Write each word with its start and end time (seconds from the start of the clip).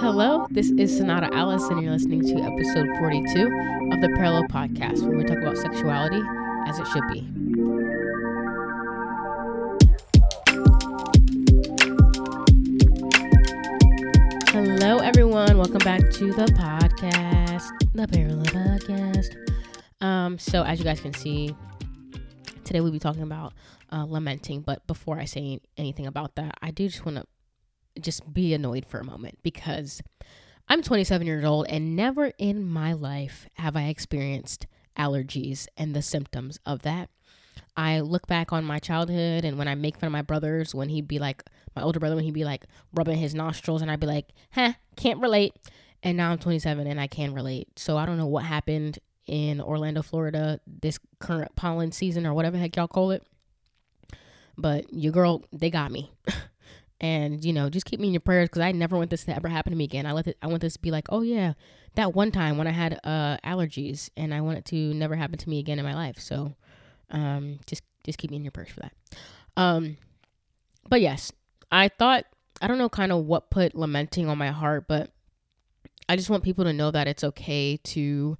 Hello, 0.00 0.46
this 0.50 0.70
is 0.72 0.96
Sonata 0.96 1.28
Alice, 1.34 1.62
and 1.64 1.82
you're 1.82 1.92
listening 1.92 2.22
to 2.22 2.34
episode 2.42 2.88
42 2.98 3.44
of 3.92 4.00
the 4.00 4.08
Parallel 4.16 4.44
Podcast, 4.44 5.02
where 5.02 5.16
we 5.16 5.24
talk 5.24 5.38
about 5.38 5.58
sexuality 5.58 6.20
as 6.66 6.78
it 6.78 6.86
should 6.88 7.06
be. 7.12 7.20
Hello, 14.50 14.98
everyone. 14.98 15.58
Welcome 15.58 15.78
back 15.78 16.00
to 16.00 16.32
the 16.32 16.46
podcast, 16.56 17.68
the 17.94 18.08
Parallel 18.08 18.44
Podcast. 18.46 19.36
Um, 20.00 20.38
so, 20.38 20.62
as 20.62 20.78
you 20.78 20.84
guys 20.84 21.00
can 21.00 21.14
see, 21.14 21.54
today 22.64 22.80
we'll 22.80 22.92
be 22.92 22.98
talking 22.98 23.22
about 23.22 23.52
uh, 23.92 24.04
lamenting. 24.04 24.62
But 24.62 24.86
before 24.86 25.18
I 25.18 25.26
say 25.26 25.60
anything 25.76 26.06
about 26.06 26.34
that, 26.36 26.56
I 26.62 26.70
do 26.70 26.88
just 26.88 27.04
want 27.04 27.18
to 27.18 27.26
just 28.00 28.32
be 28.32 28.54
annoyed 28.54 28.86
for 28.86 29.00
a 29.00 29.04
moment 29.04 29.38
because 29.42 30.02
I'm 30.68 30.82
27 30.82 31.26
years 31.26 31.44
old 31.44 31.66
and 31.68 31.96
never 31.96 32.32
in 32.38 32.66
my 32.66 32.92
life 32.92 33.46
have 33.54 33.76
I 33.76 33.84
experienced 33.84 34.66
allergies 34.96 35.66
and 35.76 35.94
the 35.94 36.02
symptoms 36.02 36.58
of 36.64 36.82
that. 36.82 37.10
I 37.76 38.00
look 38.00 38.26
back 38.26 38.52
on 38.52 38.64
my 38.64 38.78
childhood 38.78 39.44
and 39.44 39.58
when 39.58 39.68
I 39.68 39.74
make 39.74 39.96
fun 39.96 40.08
of 40.08 40.12
my 40.12 40.22
brothers, 40.22 40.74
when 40.74 40.88
he'd 40.88 41.08
be 41.08 41.18
like, 41.18 41.44
my 41.74 41.82
older 41.82 42.00
brother, 42.00 42.14
when 42.14 42.24
he'd 42.24 42.34
be 42.34 42.44
like 42.44 42.64
rubbing 42.92 43.16
his 43.16 43.34
nostrils, 43.34 43.80
and 43.82 43.90
I'd 43.90 44.00
be 44.00 44.06
like, 44.06 44.28
huh, 44.52 44.74
can't 44.96 45.20
relate. 45.20 45.54
And 46.02 46.16
now 46.16 46.32
I'm 46.32 46.38
27 46.38 46.86
and 46.86 47.00
I 47.00 47.06
can 47.06 47.32
relate. 47.32 47.68
So 47.76 47.96
I 47.96 48.04
don't 48.04 48.18
know 48.18 48.26
what 48.26 48.44
happened 48.44 48.98
in 49.26 49.60
Orlando, 49.60 50.02
Florida, 50.02 50.60
this 50.66 50.98
current 51.18 51.54
pollen 51.56 51.92
season 51.92 52.26
or 52.26 52.34
whatever 52.34 52.58
heck 52.58 52.76
y'all 52.76 52.88
call 52.88 53.12
it. 53.12 53.22
But 54.58 54.92
your 54.92 55.12
girl, 55.12 55.44
they 55.52 55.70
got 55.70 55.90
me. 55.90 56.12
and 57.02 57.44
you 57.44 57.52
know 57.52 57.68
just 57.68 57.84
keep 57.84 58.00
me 58.00 58.06
in 58.06 58.14
your 58.14 58.20
prayers 58.20 58.48
because 58.48 58.62
i 58.62 58.72
never 58.72 58.96
want 58.96 59.10
this 59.10 59.24
to 59.24 59.34
ever 59.34 59.48
happen 59.48 59.72
to 59.72 59.76
me 59.76 59.84
again. 59.84 60.06
I 60.06 60.12
let 60.12 60.28
it, 60.28 60.38
i 60.40 60.46
want 60.46 60.62
this 60.62 60.74
to 60.74 60.78
be 60.80 60.90
like 60.90 61.08
oh 61.10 61.20
yeah 61.22 61.52
that 61.96 62.14
one 62.14 62.30
time 62.30 62.56
when 62.56 62.66
i 62.66 62.70
had 62.70 62.98
uh 63.04 63.36
allergies 63.44 64.08
and 64.16 64.32
i 64.32 64.40
want 64.40 64.58
it 64.58 64.64
to 64.66 64.94
never 64.94 65.16
happen 65.16 65.36
to 65.38 65.48
me 65.50 65.58
again 65.58 65.78
in 65.78 65.84
my 65.84 65.94
life. 65.94 66.18
So 66.18 66.54
um 67.10 67.58
just 67.66 67.82
just 68.04 68.18
keep 68.18 68.30
me 68.30 68.38
in 68.38 68.44
your 68.44 68.52
prayers 68.52 68.70
for 68.70 68.80
that. 68.80 68.92
Um 69.56 69.98
but 70.88 71.00
yes 71.00 71.32
i 71.70 71.88
thought 71.88 72.24
i 72.60 72.66
don't 72.66 72.78
know 72.78 72.88
kind 72.88 73.12
of 73.12 73.24
what 73.24 73.50
put 73.50 73.74
lamenting 73.74 74.28
on 74.28 74.38
my 74.38 74.50
heart 74.50 74.86
but 74.88 75.10
i 76.08 76.16
just 76.16 76.30
want 76.30 76.44
people 76.44 76.64
to 76.64 76.72
know 76.72 76.90
that 76.90 77.06
it's 77.08 77.24
okay 77.24 77.76
to 77.78 78.36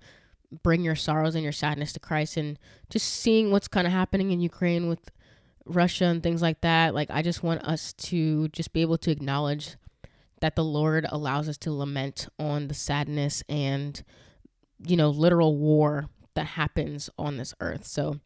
bring 0.62 0.82
your 0.82 0.96
sorrows 0.96 1.34
and 1.34 1.42
your 1.42 1.52
sadness 1.52 1.92
to 1.92 2.00
christ 2.00 2.36
and 2.36 2.58
just 2.90 3.08
seeing 3.08 3.50
what's 3.50 3.68
kind 3.68 3.86
of 3.86 3.92
happening 3.92 4.30
in 4.30 4.40
ukraine 4.40 4.88
with 4.88 5.10
Russia 5.66 6.06
and 6.06 6.22
things 6.22 6.42
like 6.42 6.60
that. 6.62 6.94
Like, 6.94 7.10
I 7.10 7.22
just 7.22 7.42
want 7.42 7.64
us 7.64 7.92
to 7.94 8.48
just 8.48 8.72
be 8.72 8.80
able 8.80 8.98
to 8.98 9.10
acknowledge 9.10 9.76
that 10.40 10.56
the 10.56 10.64
Lord 10.64 11.06
allows 11.08 11.48
us 11.48 11.56
to 11.58 11.72
lament 11.72 12.28
on 12.38 12.68
the 12.68 12.74
sadness 12.74 13.42
and, 13.48 14.02
you 14.84 14.96
know, 14.96 15.10
literal 15.10 15.56
war 15.56 16.08
that 16.34 16.46
happens 16.46 17.08
on 17.18 17.36
this 17.36 17.54
earth. 17.60 17.86
So, 17.86 18.18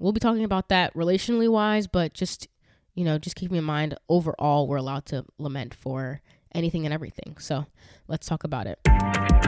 we'll 0.00 0.12
be 0.12 0.20
talking 0.20 0.44
about 0.44 0.68
that 0.70 0.92
relationally 0.94 1.48
wise, 1.48 1.86
but 1.86 2.14
just, 2.14 2.48
you 2.94 3.04
know, 3.04 3.18
just 3.18 3.36
keep 3.36 3.52
in 3.52 3.64
mind 3.64 3.96
overall, 4.08 4.66
we're 4.66 4.76
allowed 4.76 5.06
to 5.06 5.24
lament 5.38 5.74
for 5.74 6.20
anything 6.54 6.84
and 6.84 6.92
everything. 6.92 7.36
So, 7.38 7.66
let's 8.08 8.26
talk 8.26 8.44
about 8.44 8.66
it. 8.66 9.41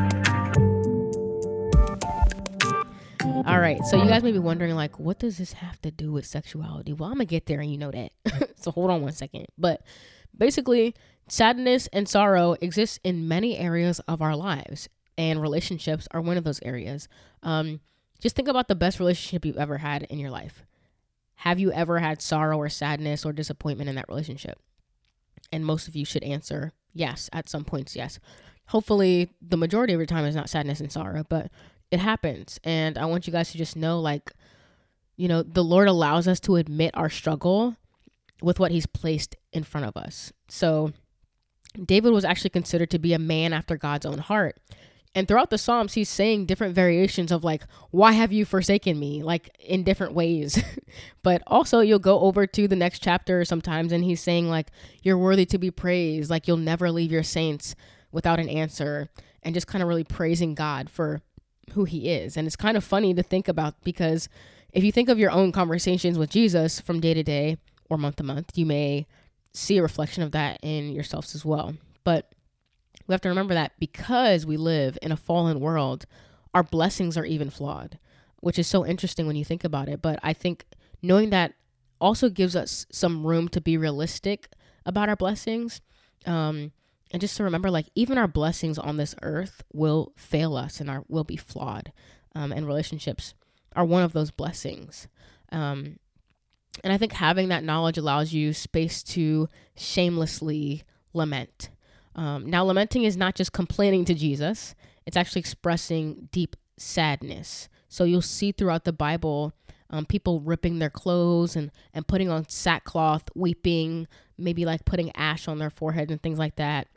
All 3.34 3.58
right. 3.58 3.84
So 3.84 4.00
you 4.00 4.08
guys 4.08 4.22
may 4.22 4.30
be 4.30 4.38
wondering, 4.38 4.74
like, 4.76 4.98
what 5.00 5.18
does 5.18 5.38
this 5.38 5.54
have 5.54 5.80
to 5.82 5.90
do 5.90 6.12
with 6.12 6.24
sexuality? 6.24 6.92
Well, 6.92 7.08
I'm 7.08 7.16
gonna 7.16 7.24
get 7.24 7.46
there, 7.46 7.60
and 7.60 7.70
you 7.70 7.78
know 7.78 7.90
that. 7.90 8.12
so 8.60 8.70
hold 8.70 8.90
on 8.90 9.02
one 9.02 9.12
second. 9.12 9.46
But 9.58 9.82
basically, 10.36 10.94
sadness 11.28 11.88
and 11.92 12.08
sorrow 12.08 12.52
exist 12.60 13.00
in 13.02 13.26
many 13.26 13.58
areas 13.58 13.98
of 14.06 14.22
our 14.22 14.36
lives, 14.36 14.88
and 15.18 15.42
relationships 15.42 16.06
are 16.12 16.20
one 16.20 16.36
of 16.36 16.44
those 16.44 16.60
areas. 16.62 17.08
Um, 17.42 17.80
just 18.20 18.36
think 18.36 18.48
about 18.48 18.68
the 18.68 18.76
best 18.76 19.00
relationship 19.00 19.44
you've 19.44 19.56
ever 19.56 19.78
had 19.78 20.04
in 20.04 20.18
your 20.20 20.30
life. 20.30 20.62
Have 21.36 21.58
you 21.58 21.72
ever 21.72 21.98
had 21.98 22.22
sorrow 22.22 22.56
or 22.56 22.68
sadness 22.68 23.24
or 23.24 23.32
disappointment 23.32 23.90
in 23.90 23.96
that 23.96 24.08
relationship? 24.08 24.60
And 25.52 25.66
most 25.66 25.88
of 25.88 25.96
you 25.96 26.04
should 26.04 26.22
answer 26.22 26.72
yes 26.92 27.28
at 27.32 27.48
some 27.48 27.64
points. 27.64 27.96
Yes. 27.96 28.20
Hopefully, 28.68 29.30
the 29.42 29.56
majority 29.56 29.92
of 29.92 29.98
your 29.98 30.06
time 30.06 30.24
is 30.24 30.36
not 30.36 30.48
sadness 30.48 30.80
and 30.80 30.90
sorrow, 30.90 31.24
but 31.28 31.50
it 31.94 32.00
happens. 32.00 32.58
And 32.64 32.98
I 32.98 33.04
want 33.04 33.28
you 33.28 33.32
guys 33.32 33.52
to 33.52 33.58
just 33.58 33.76
know 33.76 34.00
like, 34.00 34.32
you 35.16 35.28
know, 35.28 35.44
the 35.44 35.62
Lord 35.62 35.86
allows 35.86 36.26
us 36.26 36.40
to 36.40 36.56
admit 36.56 36.90
our 36.94 37.08
struggle 37.08 37.76
with 38.42 38.58
what 38.58 38.72
he's 38.72 38.84
placed 38.84 39.36
in 39.52 39.62
front 39.62 39.86
of 39.86 39.96
us. 39.96 40.32
So 40.48 40.92
David 41.82 42.12
was 42.12 42.24
actually 42.24 42.50
considered 42.50 42.90
to 42.90 42.98
be 42.98 43.12
a 43.12 43.18
man 43.20 43.52
after 43.52 43.76
God's 43.76 44.06
own 44.06 44.18
heart. 44.18 44.60
And 45.14 45.28
throughout 45.28 45.50
the 45.50 45.58
Psalms, 45.58 45.94
he's 45.94 46.08
saying 46.08 46.46
different 46.46 46.74
variations 46.74 47.30
of 47.30 47.44
like, 47.44 47.62
why 47.92 48.10
have 48.10 48.32
you 48.32 48.44
forsaken 48.44 48.98
me? 48.98 49.22
Like 49.22 49.56
in 49.60 49.84
different 49.84 50.14
ways. 50.14 50.60
but 51.22 51.44
also, 51.46 51.78
you'll 51.78 52.00
go 52.00 52.18
over 52.22 52.44
to 52.44 52.66
the 52.66 52.74
next 52.74 53.04
chapter 53.04 53.44
sometimes, 53.44 53.92
and 53.92 54.02
he's 54.02 54.20
saying, 54.20 54.50
like, 54.50 54.72
you're 55.04 55.16
worthy 55.16 55.46
to 55.46 55.58
be 55.58 55.70
praised. 55.70 56.28
Like, 56.28 56.48
you'll 56.48 56.56
never 56.56 56.90
leave 56.90 57.12
your 57.12 57.22
saints 57.22 57.76
without 58.10 58.40
an 58.40 58.48
answer. 58.48 59.08
And 59.44 59.54
just 59.54 59.68
kind 59.68 59.82
of 59.82 59.88
really 59.88 60.02
praising 60.02 60.56
God 60.56 60.90
for 60.90 61.22
who 61.72 61.84
he 61.84 62.10
is. 62.10 62.36
And 62.36 62.46
it's 62.46 62.56
kind 62.56 62.76
of 62.76 62.84
funny 62.84 63.14
to 63.14 63.22
think 63.22 63.48
about 63.48 63.74
because 63.82 64.28
if 64.72 64.84
you 64.84 64.92
think 64.92 65.08
of 65.08 65.18
your 65.18 65.30
own 65.30 65.52
conversations 65.52 66.18
with 66.18 66.30
Jesus 66.30 66.80
from 66.80 67.00
day 67.00 67.14
to 67.14 67.22
day 67.22 67.58
or 67.88 67.96
month 67.96 68.16
to 68.16 68.22
month, 68.22 68.52
you 68.56 68.66
may 68.66 69.06
see 69.52 69.78
a 69.78 69.82
reflection 69.82 70.22
of 70.22 70.32
that 70.32 70.58
in 70.62 70.90
yourselves 70.90 71.34
as 71.34 71.44
well. 71.44 71.74
But 72.02 72.34
we 73.06 73.12
have 73.12 73.20
to 73.22 73.28
remember 73.28 73.54
that 73.54 73.72
because 73.78 74.44
we 74.44 74.56
live 74.56 74.98
in 75.02 75.12
a 75.12 75.16
fallen 75.16 75.60
world, 75.60 76.06
our 76.52 76.62
blessings 76.62 77.16
are 77.16 77.24
even 77.24 77.50
flawed, 77.50 77.98
which 78.40 78.58
is 78.58 78.66
so 78.66 78.84
interesting 78.84 79.26
when 79.26 79.36
you 79.36 79.44
think 79.44 79.64
about 79.64 79.88
it. 79.88 80.02
But 80.02 80.18
I 80.22 80.32
think 80.32 80.64
knowing 81.02 81.30
that 81.30 81.54
also 82.00 82.28
gives 82.28 82.56
us 82.56 82.86
some 82.90 83.26
room 83.26 83.48
to 83.48 83.60
be 83.60 83.76
realistic 83.76 84.48
about 84.84 85.08
our 85.08 85.16
blessings. 85.16 85.80
Um, 86.26 86.72
and 87.14 87.20
just 87.20 87.36
to 87.36 87.44
remember 87.44 87.70
like 87.70 87.86
even 87.94 88.18
our 88.18 88.26
blessings 88.26 88.76
on 88.76 88.96
this 88.96 89.14
earth 89.22 89.62
will 89.72 90.12
fail 90.16 90.56
us 90.56 90.80
and 90.80 90.90
are 90.90 91.04
will 91.06 91.22
be 91.22 91.36
flawed 91.36 91.92
um, 92.34 92.50
and 92.50 92.66
relationships 92.66 93.34
are 93.76 93.84
one 93.84 94.02
of 94.02 94.12
those 94.12 94.32
blessings. 94.32 95.06
Um, 95.52 96.00
and 96.82 96.92
i 96.92 96.98
think 96.98 97.12
having 97.12 97.50
that 97.50 97.62
knowledge 97.62 97.96
allows 97.96 98.32
you 98.32 98.52
space 98.52 99.00
to 99.04 99.48
shamelessly 99.76 100.82
lament. 101.12 101.70
Um, 102.16 102.50
now 102.50 102.64
lamenting 102.64 103.04
is 103.04 103.16
not 103.16 103.36
just 103.36 103.52
complaining 103.52 104.04
to 104.06 104.14
jesus 104.14 104.74
it's 105.06 105.16
actually 105.16 105.40
expressing 105.40 106.28
deep 106.32 106.56
sadness. 106.78 107.68
So 107.88 108.02
you'll 108.02 108.22
see 108.22 108.50
throughout 108.50 108.82
the 108.82 108.92
bible 108.92 109.52
um, 109.88 110.04
people 110.04 110.40
ripping 110.40 110.80
their 110.80 110.90
clothes 110.90 111.54
and, 111.54 111.70
and 111.92 112.08
putting 112.08 112.28
on 112.28 112.48
sackcloth, 112.48 113.28
weeping, 113.36 114.08
maybe 114.36 114.64
like 114.64 114.84
putting 114.84 115.14
ash 115.14 115.46
on 115.46 115.58
their 115.58 115.70
forehead 115.70 116.10
and 116.10 116.20
things 116.20 116.40
like 116.40 116.56
that 116.56 116.88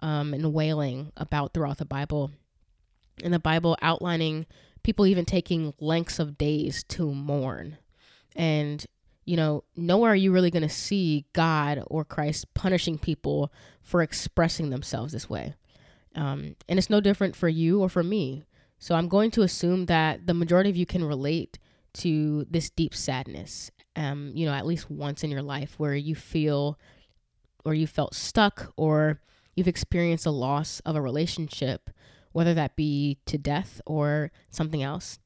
um, 0.00 0.34
and 0.34 0.52
wailing 0.52 1.12
about 1.16 1.54
throughout 1.54 1.78
the 1.78 1.84
Bible. 1.84 2.30
In 3.22 3.32
the 3.32 3.38
Bible, 3.38 3.76
outlining 3.82 4.46
people 4.82 5.06
even 5.06 5.24
taking 5.24 5.74
lengths 5.78 6.18
of 6.18 6.38
days 6.38 6.82
to 6.84 7.12
mourn. 7.12 7.76
And, 8.34 8.84
you 9.24 9.36
know, 9.36 9.64
nowhere 9.76 10.12
are 10.12 10.16
you 10.16 10.32
really 10.32 10.50
going 10.50 10.62
to 10.62 10.68
see 10.68 11.26
God 11.32 11.82
or 11.86 12.04
Christ 12.04 12.52
punishing 12.54 12.98
people 12.98 13.52
for 13.82 14.02
expressing 14.02 14.70
themselves 14.70 15.12
this 15.12 15.28
way. 15.28 15.54
Um, 16.14 16.56
and 16.68 16.78
it's 16.78 16.90
no 16.90 17.00
different 17.00 17.36
for 17.36 17.48
you 17.48 17.80
or 17.80 17.88
for 17.88 18.02
me. 18.02 18.44
So 18.78 18.94
I'm 18.94 19.08
going 19.08 19.30
to 19.32 19.42
assume 19.42 19.86
that 19.86 20.26
the 20.26 20.34
majority 20.34 20.70
of 20.70 20.76
you 20.76 20.86
can 20.86 21.04
relate 21.04 21.58
to 21.94 22.46
this 22.50 22.70
deep 22.70 22.94
sadness, 22.94 23.70
um, 23.94 24.32
you 24.34 24.46
know, 24.46 24.52
at 24.52 24.66
least 24.66 24.90
once 24.90 25.22
in 25.22 25.30
your 25.30 25.42
life 25.42 25.74
where 25.76 25.94
you 25.94 26.14
feel 26.14 26.78
or 27.64 27.74
you 27.74 27.86
felt 27.86 28.14
stuck 28.14 28.72
or 28.76 29.20
you've 29.60 29.68
experienced 29.68 30.24
a 30.24 30.30
loss 30.30 30.80
of 30.86 30.96
a 30.96 31.02
relationship, 31.02 31.90
whether 32.32 32.54
that 32.54 32.76
be 32.76 33.18
to 33.26 33.36
death 33.36 33.78
or 33.84 34.32
something 34.50 34.82
else. 34.82 35.18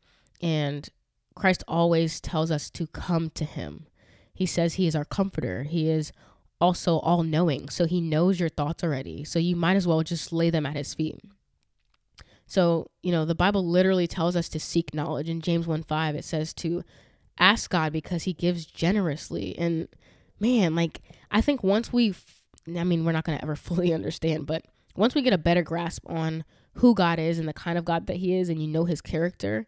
And 0.42 0.88
Christ 1.36 1.62
always 1.68 2.20
tells 2.20 2.50
us 2.50 2.68
to 2.70 2.88
come 2.88 3.30
to 3.30 3.44
him. 3.44 3.86
He 4.34 4.44
says 4.44 4.74
he 4.74 4.88
is 4.88 4.96
our 4.96 5.04
comforter. 5.04 5.62
He 5.62 5.88
is 5.88 6.10
also 6.60 6.98
all 6.98 7.22
knowing. 7.22 7.68
So 7.68 7.86
he 7.86 8.00
knows 8.00 8.40
your 8.40 8.48
thoughts 8.48 8.82
already. 8.82 9.22
So 9.22 9.38
you 9.38 9.54
might 9.54 9.76
as 9.76 9.86
well 9.86 10.02
just 10.02 10.32
lay 10.32 10.50
them 10.50 10.66
at 10.66 10.74
his 10.74 10.94
feet. 10.94 11.20
So, 12.48 12.90
you 13.04 13.12
know, 13.12 13.24
the 13.24 13.36
Bible 13.36 13.64
literally 13.64 14.08
tells 14.08 14.34
us 14.34 14.48
to 14.48 14.58
seek 14.58 14.92
knowledge. 14.92 15.28
In 15.28 15.42
James 15.42 15.68
1 15.68 15.84
5, 15.84 16.16
it 16.16 16.24
says 16.24 16.52
to 16.54 16.82
ask 17.38 17.70
God 17.70 17.92
because 17.92 18.24
he 18.24 18.32
gives 18.32 18.66
generously. 18.66 19.56
And 19.56 19.86
man, 20.40 20.74
like, 20.74 21.02
I 21.30 21.40
think 21.40 21.62
once 21.62 21.92
we 21.92 22.12
I 22.68 22.84
mean, 22.84 23.04
we're 23.04 23.12
not 23.12 23.24
going 23.24 23.38
to 23.38 23.44
ever 23.44 23.56
fully 23.56 23.92
understand, 23.92 24.46
but 24.46 24.64
once 24.96 25.14
we 25.14 25.22
get 25.22 25.32
a 25.32 25.38
better 25.38 25.62
grasp 25.62 26.08
on 26.08 26.44
who 26.74 26.94
God 26.94 27.18
is 27.18 27.38
and 27.38 27.48
the 27.48 27.52
kind 27.52 27.78
of 27.78 27.84
God 27.84 28.06
that 28.06 28.16
He 28.16 28.36
is, 28.36 28.48
and 28.48 28.60
you 28.60 28.68
know 28.68 28.84
His 28.84 29.00
character, 29.00 29.66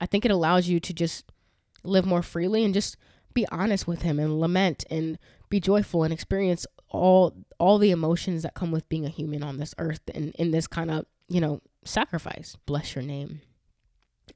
I 0.00 0.06
think 0.06 0.24
it 0.24 0.30
allows 0.30 0.68
you 0.68 0.80
to 0.80 0.92
just 0.92 1.30
live 1.82 2.06
more 2.06 2.22
freely 2.22 2.64
and 2.64 2.74
just 2.74 2.96
be 3.32 3.46
honest 3.50 3.86
with 3.86 4.02
Him 4.02 4.18
and 4.18 4.40
lament 4.40 4.84
and 4.90 5.18
be 5.50 5.60
joyful 5.60 6.02
and 6.02 6.12
experience 6.12 6.66
all 6.90 7.34
all 7.58 7.78
the 7.78 7.90
emotions 7.90 8.42
that 8.42 8.54
come 8.54 8.70
with 8.70 8.88
being 8.88 9.04
a 9.04 9.08
human 9.08 9.42
on 9.42 9.58
this 9.58 9.74
earth 9.78 10.00
and 10.14 10.34
in 10.36 10.50
this 10.50 10.66
kind 10.66 10.90
of 10.90 11.06
you 11.28 11.40
know 11.40 11.60
sacrifice. 11.84 12.56
Bless 12.66 12.94
your 12.94 13.04
name. 13.04 13.40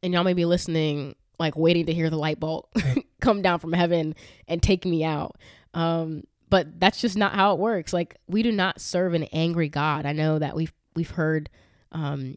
And 0.03 0.13
y'all 0.13 0.25
may 0.25 0.35
be 0.35 0.45
listening 0.45 1.15
like 1.39 1.57
waiting 1.57 1.87
to 1.87 1.95
hear 1.95 2.11
the 2.11 2.19
light 2.19 2.41
bulb 2.41 2.67
come 3.21 3.43
down 3.43 3.59
from 3.59 3.73
heaven 3.73 4.15
and 4.47 4.63
take 4.63 4.85
me 4.85 5.05
out. 5.05 5.37
Um 5.75 6.25
but 6.49 6.81
that's 6.81 7.01
just 7.01 7.17
not 7.17 7.35
how 7.35 7.53
it 7.53 7.59
works 7.59 7.93
like 7.93 8.17
we 8.27 8.43
do 8.43 8.53
not 8.53 8.81
serve 8.81 9.15
an 9.15 9.25
angry 9.25 9.69
god 9.69 10.07
i 10.07 10.13
know 10.13 10.39
that 10.39 10.55
we've 10.55 10.73
we've 10.95 11.11
heard 11.11 11.49
um 11.93 12.37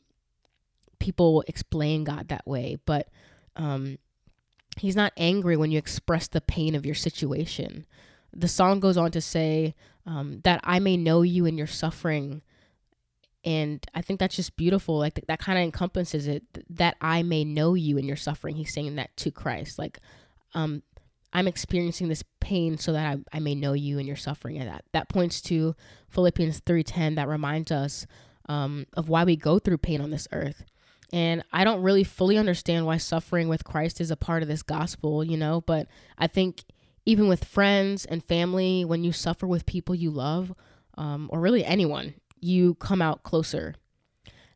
people 1.00 1.44
explain 1.48 2.04
god 2.04 2.28
that 2.28 2.46
way 2.48 2.78
but 2.86 3.08
um 3.56 3.98
he's 4.78 4.96
not 4.96 5.14
angry 5.18 5.58
when 5.58 5.72
you 5.72 5.78
express 5.78 6.28
the 6.28 6.42
pain 6.42 6.76
of 6.76 6.86
your 6.86 6.96
situation 6.96 7.86
the 8.34 8.48
song 8.48 8.80
goes 8.80 8.98
on 8.98 9.12
to 9.12 9.22
say 9.22 9.76
um, 10.06 10.42
that 10.44 10.62
I 10.64 10.80
may 10.80 10.98
know 10.98 11.22
you 11.22 11.46
in 11.46 11.58
your 11.58 11.68
suffering. 11.68 12.42
And 13.44 13.86
I 13.94 14.02
think 14.02 14.20
that's 14.20 14.36
just 14.36 14.56
beautiful. 14.56 14.98
Like 14.98 15.16
th- 15.16 15.28
that 15.28 15.40
kind 15.40 15.58
of 15.58 15.64
encompasses 15.64 16.28
it 16.28 16.44
that 16.70 16.96
I 17.02 17.24
may 17.24 17.44
know 17.44 17.74
you 17.74 17.98
in 17.98 18.06
your 18.06 18.18
suffering. 18.18 18.56
He's 18.56 18.74
saying 18.74 18.96
that 18.96 19.16
to 19.18 19.32
Christ. 19.32 19.80
Like, 19.80 20.00
um, 20.54 20.84
I'm 21.34 21.48
experiencing 21.48 22.10
this 22.10 22.24
pain 22.40 22.78
so 22.78 22.94
that 22.94 23.18
I, 23.18 23.38
I 23.38 23.40
may 23.40 23.56
know 23.56 23.74
you 23.74 23.98
and 23.98 24.08
your 24.08 24.18
suffering. 24.18 24.58
And 24.58 24.70
that, 24.70 24.84
that 24.92 25.10
points 25.10 25.42
to 25.44 25.76
Philippians 26.10 26.62
3.10 26.62 27.16
that 27.16 27.28
reminds 27.28 27.72
us 27.72 28.06
um, 28.50 28.86
of 28.94 29.08
why 29.10 29.24
we 29.24 29.36
go 29.36 29.60
through 29.60 29.78
pain 29.78 30.02
on 30.02 30.12
this 30.12 30.28
earth. 30.32 30.66
And 31.14 31.44
I 31.52 31.64
don't 31.64 31.82
really 31.82 32.04
fully 32.04 32.38
understand 32.38 32.86
why 32.86 32.98
suffering 32.98 33.50
with 33.50 33.64
Christ 33.64 34.00
is 34.00 34.12
a 34.12 34.18
part 34.18 34.44
of 34.44 34.48
this 34.48 34.64
gospel, 34.64 35.24
you 35.24 35.38
know, 35.38 35.62
but 35.62 35.88
I 36.18 36.28
think 36.28 36.64
even 37.06 37.28
with 37.28 37.44
friends 37.44 38.06
and 38.06 38.24
family, 38.24 38.86
when 38.86 39.04
you 39.04 39.12
suffer 39.12 39.48
with 39.48 39.66
people 39.66 39.96
you 39.96 40.12
love, 40.12 40.54
um, 40.98 41.30
or 41.32 41.40
really 41.40 41.66
anyone, 41.66 42.14
you 42.40 42.76
come 42.76 43.02
out 43.02 43.24
closer. 43.24 43.76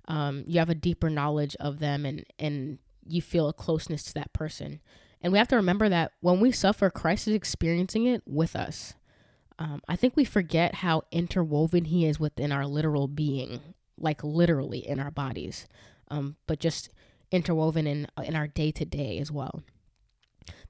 Um, 0.08 0.44
you 0.48 0.60
have 0.60 0.70
a 0.70 0.76
deeper 0.76 1.10
knowledge 1.10 1.56
of 1.60 1.80
them 1.80 2.06
and, 2.06 2.26
and 2.38 2.78
you 3.08 3.22
feel 3.22 3.50
a 3.50 3.54
closeness 3.54 4.04
to 4.04 4.14
that 4.14 4.34
person. 4.34 4.80
And 5.26 5.34
we 5.34 5.40
have 5.40 5.48
to 5.48 5.56
remember 5.56 5.90
that 5.90 6.12
when 6.22 6.40
we 6.40 6.52
suffer, 6.52 6.92
Christ 6.92 7.28
is 7.28 7.34
experiencing 7.34 8.06
it 8.06 8.22
with 8.28 8.56
us. 8.56 8.94
Um, 9.58 9.82
I 9.90 9.96
think 9.96 10.16
we 10.16 10.24
forget 10.24 10.76
how 10.76 11.02
interwoven 11.12 11.86
He 11.86 12.06
is 12.06 12.20
within 12.20 12.52
our 12.52 12.68
literal 12.68 13.08
being, 13.08 13.60
like 13.98 14.24
literally 14.24 14.88
in 14.88 15.00
our 15.00 15.10
bodies, 15.12 15.68
um, 16.12 16.36
but 16.46 16.60
just 16.60 16.92
interwoven 17.32 17.88
in 17.88 18.08
in 18.24 18.36
our 18.36 18.48
day 18.48 18.72
to 18.72 18.86
day 18.86 19.18
as 19.18 19.32
well 19.32 19.64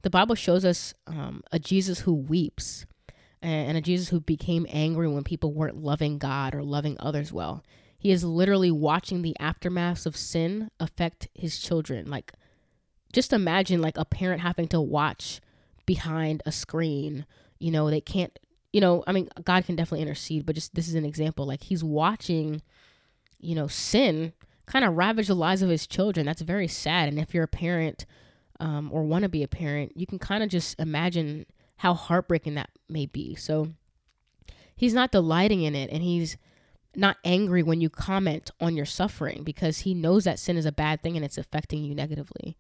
the 0.06 0.10
Bible 0.10 0.36
shows 0.36 0.64
us 0.64 0.94
um, 1.08 1.42
a 1.52 1.58
Jesus 1.58 2.02
who 2.02 2.14
weeps 2.14 2.86
and 3.42 3.76
a 3.76 3.82
Jesus 3.82 4.10
who 4.10 4.20
became 4.20 4.66
angry 4.70 5.08
when 5.08 5.24
people 5.24 5.52
weren't 5.52 5.78
loving 5.78 6.18
God 6.18 6.56
or 6.56 6.64
loving 6.64 6.96
others 7.00 7.34
well. 7.34 7.64
He 7.98 8.12
is 8.12 8.24
literally 8.24 8.72
watching 8.72 9.22
the 9.22 9.36
aftermaths 9.40 10.06
of 10.06 10.16
sin 10.16 10.70
affect 10.80 11.28
his 11.34 11.60
children. 11.60 12.10
Like, 12.10 12.34
just 13.16 13.34
imagine 13.34 13.82
like 13.82 13.98
a 13.98 14.06
parent 14.06 14.42
having 14.42 14.68
to 14.70 14.80
watch 14.80 15.42
behind 15.86 16.44
a 16.46 16.52
screen. 16.52 17.26
You 17.60 17.72
know, 17.72 17.90
they 17.90 18.02
can't, 18.02 18.38
you 18.72 18.82
know, 18.82 19.04
I 19.08 19.12
mean, 19.12 19.30
God 19.44 19.66
can 19.66 19.76
definitely 19.76 20.04
intercede, 20.04 20.46
but 20.46 20.56
just 20.56 20.76
this 20.76 20.88
is 20.88 20.96
an 20.96 21.06
example. 21.06 21.48
Like, 21.48 21.64
he's 21.64 21.84
watching, 21.84 22.62
you 23.40 23.56
know, 23.56 23.68
sin 23.68 24.34
kind 24.68 24.86
of 24.86 24.96
ravage 24.96 25.28
the 25.28 25.36
lives 25.36 25.62
of 25.62 25.70
his 25.70 25.88
children. 25.88 26.26
That's 26.26 26.42
very 26.42 26.68
sad. 26.68 27.08
And 27.08 27.20
if 27.20 27.34
you're 27.34 27.44
a 27.44 27.48
parent, 27.48 28.06
um, 28.60 28.90
or 28.92 29.04
want 29.04 29.24
to 29.24 29.30
be 29.30 29.44
a 29.44 29.48
parent, 29.48 29.94
you 29.96 30.06
can 30.06 30.20
kind 30.20 30.44
of 30.44 30.50
just 30.50 30.80
imagine 30.80 31.46
how 31.78 31.94
heartbreaking 31.94 32.56
that 32.56 32.70
may 32.90 33.06
be. 33.06 33.36
So 33.36 33.70
he's 34.76 34.94
not 34.94 35.12
delighting 35.12 35.64
in 35.64 35.76
it 35.76 35.90
and 35.92 36.02
he's 36.02 36.38
not 36.96 37.18
angry 37.26 37.62
when 37.62 37.82
you 37.82 37.90
comment 37.90 38.52
on 38.62 38.76
your 38.76 38.86
suffering 38.86 39.44
because 39.44 39.80
he 39.80 39.94
knows 39.94 40.24
that 40.24 40.40
sin 40.40 40.56
is 40.56 40.66
a 40.66 40.72
bad 40.72 41.04
thing 41.04 41.16
and 41.16 41.26
it's 41.26 41.38
affecting 41.38 41.84
you 41.84 41.94
negatively. 41.94 42.56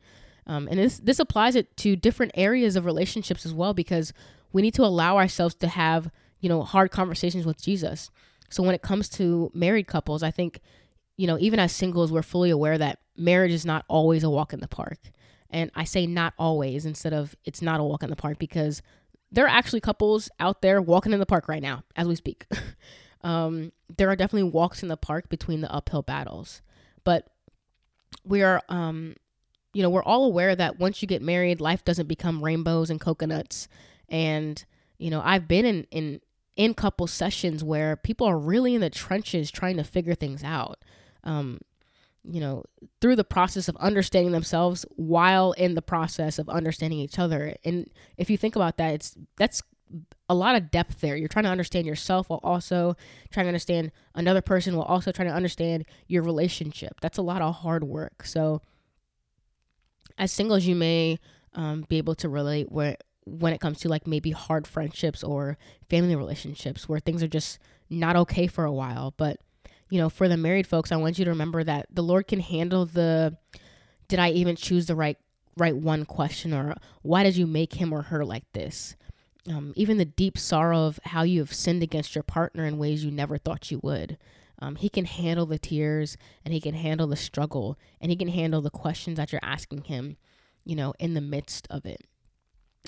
Um, 0.48 0.68
and 0.70 0.80
this 0.80 1.00
this 1.00 1.20
applies 1.20 1.56
it 1.56 1.76
to 1.78 1.96
different 1.96 2.32
areas 2.36 2.76
of 2.76 2.86
relationships 2.86 3.46
as 3.46 3.54
well 3.54 3.74
because 3.74 4.14
we 4.54 4.62
need 4.62 4.74
to 4.76 4.86
allow 4.86 5.18
ourselves 5.18 5.56
to 5.56 5.68
have 5.68 6.12
you 6.40 6.50
know 6.50 6.64
hard 6.64 6.92
conversations 6.92 7.46
with 7.46 7.62
Jesus. 7.62 8.12
So 8.50 8.62
when 8.62 8.76
it 8.76 8.82
comes 8.82 9.10
to 9.10 9.52
married 9.54 9.88
couples, 9.88 10.24
I 10.24 10.32
think 10.32 10.60
you 11.18 11.28
know 11.28 11.38
even 11.40 11.60
as 11.60 11.72
singles, 11.72 12.12
we're 12.12 12.22
fully 12.22 12.52
aware 12.52 12.78
that 12.78 13.00
marriage 13.18 13.52
is 13.52 13.66
not 13.66 13.86
always 13.88 14.24
a 14.24 14.30
walk 14.30 14.54
in 14.54 14.60
the 14.60 14.68
park. 14.68 15.00
And 15.50 15.72
I 15.74 15.86
say 15.86 16.06
not 16.06 16.34
always 16.38 16.86
instead 16.86 17.14
of 17.14 17.36
it's 17.46 17.62
not 17.62 17.80
a 17.80 17.84
walk 17.84 18.04
in 18.04 18.10
the 18.10 18.16
park 18.16 18.38
because 18.40 18.82
there 19.32 19.46
are 19.46 19.50
actually 19.50 19.82
couples 19.82 20.30
out 20.40 20.62
there 20.62 20.82
walking 20.82 21.14
in 21.14 21.20
the 21.20 21.26
park 21.26 21.48
right 21.48 21.62
now 21.62 21.84
as 21.96 22.08
we 22.08 22.16
speak. 22.16 22.46
um, 23.22 23.72
there 23.98 24.10
are 24.10 24.16
definitely 24.16 24.50
walks 24.50 24.84
in 24.84 24.90
the 24.90 24.98
park 24.98 25.30
between 25.30 25.62
the 25.62 25.72
uphill 25.72 26.02
battles. 26.02 26.62
But 27.04 27.28
we 28.24 28.44
are, 28.44 28.62
um, 28.70 29.16
you 29.76 29.82
know, 29.82 29.90
we're 29.90 30.04
all 30.04 30.24
aware 30.24 30.56
that 30.56 30.80
once 30.80 31.02
you 31.02 31.08
get 31.08 31.22
married, 31.22 31.60
life 31.60 31.84
doesn't 31.84 32.08
become 32.08 32.42
rainbows 32.42 32.90
and 32.90 32.98
coconuts. 32.98 33.68
And, 34.08 34.64
you 34.98 35.10
know, 35.10 35.22
I've 35.22 35.50
been 35.50 35.66
in, 35.66 35.86
in, 35.92 36.22
in 36.56 36.74
couple 36.74 37.08
sessions 37.08 37.62
where 37.62 37.98
people 37.98 38.26
are 38.26 38.40
really 38.40 38.74
in 38.74 38.80
the 38.80 38.90
trenches 38.90 39.52
trying 39.52 39.76
to 39.76 39.84
figure 39.84 40.16
things 40.16 40.46
out. 40.46 40.80
Um, 41.26 41.60
you 42.24 42.40
know, 42.40 42.64
through 43.02 43.18
the 43.18 43.26
process 43.26 43.68
of 43.68 43.76
understanding 43.76 44.32
themselves 44.32 44.86
while 44.96 45.52
in 45.52 45.76
the 45.76 45.82
process 45.82 46.40
of 46.40 46.48
understanding 46.48 47.00
each 47.00 47.20
other. 47.20 47.56
And 47.66 47.90
if 48.16 48.30
you 48.30 48.38
think 48.38 48.56
about 48.56 48.78
that, 48.78 48.94
it's 48.94 49.18
that's 49.36 49.62
a 50.30 50.34
lot 50.34 50.56
of 50.56 50.72
depth 50.72 51.02
there. 51.02 51.18
You're 51.18 51.28
trying 51.28 51.44
to 51.44 51.52
understand 51.52 51.86
yourself 51.86 52.30
while 52.30 52.40
also 52.44 52.96
trying 53.30 53.44
to 53.44 53.50
understand 53.50 53.92
another 54.16 54.42
person 54.42 54.78
while 54.78 54.86
also 54.86 55.12
trying 55.12 55.28
to 55.28 55.36
understand 55.36 55.84
your 56.08 56.24
relationship. 56.24 57.02
That's 57.02 57.18
a 57.18 57.22
lot 57.22 57.42
of 57.42 57.56
hard 57.56 57.84
work. 57.84 58.26
So, 58.26 58.62
as 60.18 60.32
singles, 60.32 60.66
you 60.66 60.76
may 60.76 61.20
um, 61.54 61.86
be 61.88 61.98
able 61.98 62.16
to 62.16 62.30
relate 62.30 62.72
where 62.72 62.98
when 63.26 63.54
it 63.54 63.60
comes 63.60 63.80
to 63.80 63.90
like 63.90 64.06
maybe 64.06 64.32
hard 64.32 64.68
friendships 64.68 65.24
or 65.24 65.58
family 65.90 66.16
relationships 66.16 66.88
where 66.88 67.00
things 67.00 67.24
are 67.24 67.28
just 67.28 67.58
not 67.90 68.16
okay 68.16 68.48
for 68.48 68.66
a 68.66 68.72
while, 68.72 69.14
but 69.18 69.40
you 69.90 70.00
know, 70.00 70.10
for 70.10 70.28
the 70.28 70.38
married 70.38 70.68
folks, 70.68 70.92
I 70.92 70.96
want 70.98 71.20
you 71.20 71.26
to 71.26 71.32
remember 71.32 71.64
that 71.64 71.88
the 71.92 72.04
Lord 72.04 72.28
can 72.28 72.40
handle 72.40 72.86
the 72.86 73.38
did 74.08 74.20
I 74.20 74.30
even 74.32 74.56
choose 74.56 74.86
the 74.86 74.96
right 74.96 75.18
right 75.58 75.76
one 75.76 76.06
question 76.06 76.54
or 76.54 76.76
why 77.02 77.24
did 77.24 77.38
you 77.38 77.48
make 77.48 77.76
him 77.76 77.94
or 77.94 78.04
her 78.04 78.26
like 78.26 78.52
this? 78.54 78.96
Um, 79.48 79.74
even 79.76 79.98
the 79.98 80.06
deep 80.06 80.38
sorrow 80.38 80.86
of 80.86 81.00
how 81.04 81.24
you 81.24 81.40
have 81.40 81.54
sinned 81.54 81.84
against 81.84 82.16
your 82.16 82.24
partner 82.24 82.66
in 82.66 82.78
ways 82.78 83.06
you 83.06 83.12
never 83.12 83.38
thought 83.38 83.72
you 83.72 83.80
would. 83.84 84.18
Um, 84.60 84.76
he 84.76 84.90
can 84.90 85.06
handle 85.06 85.46
the 85.46 85.60
tears 85.60 86.18
and 86.44 86.54
he 86.54 86.62
can 86.62 86.74
handle 86.74 87.08
the 87.08 87.16
struggle 87.16 87.78
and 88.00 88.10
he 88.10 88.16
can 88.16 88.30
handle 88.30 88.62
the 88.62 88.70
questions 88.70 89.18
that 89.18 89.32
you're 89.32 89.42
asking 89.44 89.84
him, 89.84 90.18
you 90.64 90.76
know, 90.76 90.94
in 91.00 91.14
the 91.14 91.22
midst 91.22 91.68
of 91.70 91.86
it. 91.86 92.02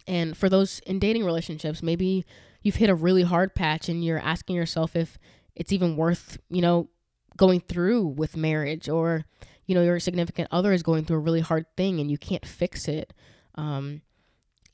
And 0.08 0.38
for 0.38 0.50
those 0.50 0.80
in 0.86 1.00
dating 1.00 1.26
relationships, 1.26 1.84
maybe 1.84 2.26
you've 2.62 2.76
hit 2.76 2.90
a 2.90 2.96
really 2.96 3.24
hard 3.24 3.56
patch 3.56 3.90
and 3.90 4.04
you're 4.04 4.20
asking 4.20 4.56
yourself 4.56 4.96
if 4.96 5.18
it's 5.56 5.74
even 5.74 5.98
worth, 5.98 6.38
you 6.50 6.62
know, 6.62 6.90
going 7.36 7.60
through 7.60 8.08
with 8.08 8.38
marriage 8.38 8.88
or, 8.90 9.26
you 9.66 9.76
know, 9.76 9.82
your 9.84 10.00
significant 10.00 10.48
other 10.52 10.72
is 10.72 10.84
going 10.84 11.06
through 11.06 11.18
a 11.18 11.22
really 11.22 11.42
hard 11.42 11.66
thing 11.76 12.00
and 12.00 12.10
you 12.10 12.18
can't 12.18 12.46
fix 12.46 12.88
it. 12.88 13.14
Um, 13.56 14.02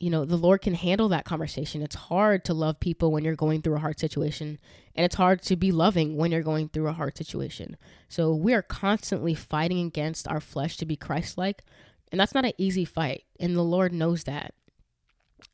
you 0.04 0.10
know, 0.10 0.26
the 0.26 0.36
Lord 0.36 0.62
can 0.62 0.74
handle 0.74 1.08
that 1.10 1.24
conversation. 1.24 1.82
It's 1.82 1.96
hard 1.96 2.44
to 2.44 2.54
love 2.54 2.82
people 2.82 3.10
when 3.10 3.24
you're 3.24 3.38
going 3.38 3.62
through 3.62 3.76
a 3.76 3.80
hard 3.80 4.02
situation, 4.02 4.60
and 4.96 5.06
it's 5.06 5.16
hard 5.16 5.42
to 5.44 5.56
be 5.56 5.72
loving 5.72 6.18
when 6.18 6.30
you're 6.30 6.42
going 6.42 6.68
through 6.68 6.90
a 6.90 6.94
hard 6.94 7.18
situation. 7.18 7.78
So 8.10 8.36
we 8.36 8.54
are 8.54 8.62
constantly 8.62 9.34
fighting 9.34 9.88
against 9.88 10.28
our 10.28 10.42
flesh 10.42 10.76
to 10.78 10.86
be 10.86 10.98
Christ 10.98 11.38
like, 11.38 11.64
and 12.12 12.20
that's 12.20 12.34
not 12.34 12.44
an 12.44 12.52
easy 12.58 12.84
fight, 12.84 13.24
and 13.40 13.56
the 13.56 13.64
Lord 13.64 13.94
knows 13.94 14.26
that. 14.26 14.54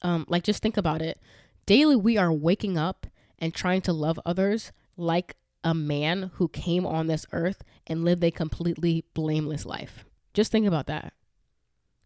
Um, 0.01 0.25
like, 0.27 0.41
just 0.41 0.63
think 0.63 0.77
about 0.77 1.03
it. 1.03 1.20
Daily, 1.68 1.96
we 1.96 2.18
are 2.18 2.34
waking 2.34 2.75
up 2.75 3.06
and 3.38 3.53
trying 3.53 3.82
to 3.82 3.94
love 3.94 4.20
others 4.25 4.72
like 4.98 5.36
a 5.63 5.75
man 5.75 6.32
who 6.36 6.48
came 6.48 6.88
on 6.88 7.06
this 7.06 7.27
earth 7.34 7.62
and 7.86 8.03
lived 8.03 8.24
a 8.24 8.32
completely 8.32 9.06
blameless 9.13 9.63
life. 9.63 10.06
Just 10.34 10.51
think 10.51 10.65
about 10.65 10.88
that. 10.88 11.13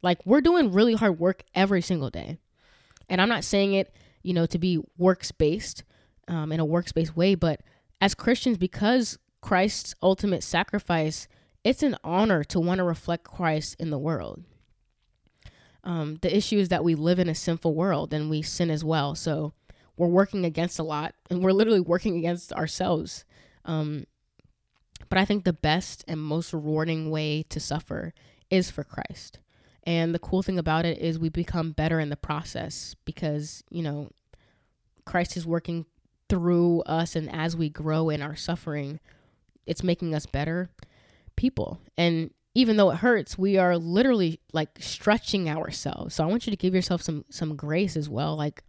Like, 0.03 0.23
we're 0.25 0.41
doing 0.41 0.71
really 0.71 0.93
hard 0.93 1.17
work 1.17 1.43
every 1.55 1.81
single 1.81 2.11
day. 2.11 2.37
And 3.09 3.19
I'm 3.19 3.29
not 3.29 3.43
saying 3.43 3.73
it, 3.73 3.95
you 4.21 4.33
know, 4.33 4.45
to 4.45 4.59
be 4.59 4.79
works 4.97 5.31
based 5.31 5.83
um, 6.27 6.51
in 6.51 6.59
a 6.59 6.65
works 6.65 6.91
based 6.91 7.17
way, 7.17 7.35
but 7.35 7.61
as 7.99 8.13
Christians, 8.13 8.57
because 8.57 9.17
Christ's 9.41 9.95
ultimate 10.03 10.43
sacrifice, 10.43 11.27
it's 11.63 11.83
an 11.83 11.97
honor 12.03 12.43
to 12.45 12.59
want 12.59 12.79
to 12.79 12.83
reflect 12.83 13.23
Christ 13.23 13.75
in 13.79 13.89
the 13.89 13.97
world. 13.97 14.43
Um, 15.83 16.19
the 16.21 16.35
issue 16.35 16.57
is 16.57 16.69
that 16.69 16.83
we 16.83 16.95
live 16.95 17.19
in 17.19 17.29
a 17.29 17.35
sinful 17.35 17.73
world 17.73 18.13
and 18.13 18.29
we 18.29 18.41
sin 18.41 18.69
as 18.69 18.83
well. 18.83 19.15
So 19.15 19.53
we're 19.97 20.07
working 20.07 20.45
against 20.45 20.79
a 20.79 20.83
lot 20.83 21.13
and 21.29 21.43
we're 21.43 21.51
literally 21.51 21.81
working 21.81 22.17
against 22.17 22.53
ourselves. 22.53 23.25
Um, 23.65 24.05
but 25.09 25.17
I 25.17 25.25
think 25.25 25.43
the 25.43 25.53
best 25.53 26.03
and 26.07 26.21
most 26.21 26.53
rewarding 26.53 27.09
way 27.09 27.43
to 27.49 27.59
suffer 27.59 28.13
is 28.49 28.71
for 28.71 28.83
Christ. 28.83 29.39
And 29.85 30.15
the 30.15 30.19
cool 30.19 30.41
thing 30.41 30.57
about 30.57 30.85
it 30.85 30.99
is 30.99 31.19
we 31.19 31.29
become 31.29 31.71
better 31.71 31.99
in 31.99 32.09
the 32.09 32.15
process 32.15 32.95
because, 33.05 33.63
you 33.69 33.83
know, 33.83 34.09
Christ 35.05 35.35
is 35.35 35.45
working 35.45 35.85
through 36.29 36.81
us 36.81 37.15
and 37.15 37.29
as 37.33 37.55
we 37.55 37.69
grow 37.69 38.09
in 38.09 38.21
our 38.21 38.35
suffering, 38.35 38.99
it's 39.65 39.83
making 39.83 40.15
us 40.15 40.25
better 40.25 40.69
people. 41.35 41.79
And 41.97 42.31
even 42.55 42.77
though 42.77 42.91
it 42.91 42.97
hurts, 42.97 43.37
we 43.37 43.57
are 43.57 43.77
literally 43.77 44.39
like 44.53 44.69
stretching 44.79 45.49
ourselves. 45.49 46.15
So 46.15 46.23
I 46.23 46.27
want 46.27 46.45
you 46.47 46.51
to 46.51 46.57
give 46.57 46.73
yourself 46.73 47.01
some 47.01 47.25
some 47.29 47.55
grace 47.55 47.97
as 47.97 48.09
well. 48.09 48.35
Like 48.35 48.63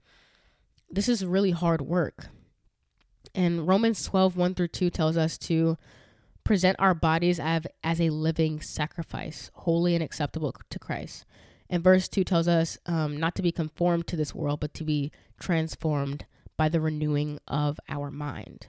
this 0.90 1.08
is 1.08 1.24
really 1.24 1.50
hard 1.50 1.82
work. 1.82 2.28
And 3.34 3.66
Romans 3.66 4.04
12, 4.04 4.36
1 4.36 4.54
through 4.54 4.68
2 4.68 4.90
tells 4.90 5.16
us 5.16 5.36
to 5.38 5.76
present 6.44 6.76
our 6.78 6.94
bodies 6.94 7.40
as, 7.40 7.62
as 7.82 8.00
a 8.00 8.10
living 8.10 8.60
sacrifice, 8.60 9.50
holy 9.54 9.94
and 9.94 10.04
acceptable 10.04 10.54
to 10.70 10.78
Christ. 10.78 11.24
And 11.70 11.82
verse 11.82 12.08
2 12.08 12.24
tells 12.24 12.46
us 12.46 12.78
um, 12.86 13.16
not 13.16 13.34
to 13.36 13.42
be 13.42 13.50
conformed 13.50 14.06
to 14.08 14.16
this 14.16 14.34
world, 14.34 14.60
but 14.60 14.74
to 14.74 14.84
be 14.84 15.10
transformed 15.40 16.26
by 16.56 16.68
the 16.68 16.80
renewing 16.80 17.38
of 17.48 17.80
our 17.88 18.10
mind. 18.10 18.68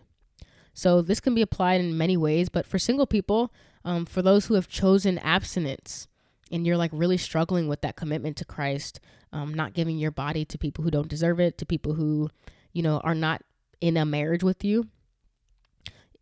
So 0.73 1.01
this 1.01 1.19
can 1.19 1.35
be 1.35 1.41
applied 1.41 1.81
in 1.81 1.97
many 1.97 2.17
ways, 2.17 2.49
but 2.49 2.65
for 2.65 2.79
single 2.79 3.05
people, 3.05 3.53
um, 3.83 4.05
for 4.05 4.21
those 4.21 4.47
who 4.47 4.55
have 4.55 4.67
chosen 4.67 5.19
abstinence 5.19 6.07
and 6.51 6.65
you're 6.65 6.77
like 6.77 6.91
really 6.93 7.17
struggling 7.17 7.67
with 7.67 7.81
that 7.81 7.95
commitment 7.95 8.37
to 8.37 8.45
Christ, 8.45 8.99
um, 9.31 9.53
not 9.53 9.73
giving 9.73 9.97
your 9.97 10.11
body 10.11 10.45
to 10.45 10.57
people 10.57 10.83
who 10.83 10.91
don't 10.91 11.07
deserve 11.07 11.39
it, 11.39 11.57
to 11.57 11.65
people 11.65 11.93
who, 11.93 12.29
you 12.73 12.81
know, 12.81 12.99
are 12.99 13.15
not 13.15 13.41
in 13.81 13.97
a 13.97 14.05
marriage 14.05 14.43
with 14.43 14.63
you. 14.63 14.87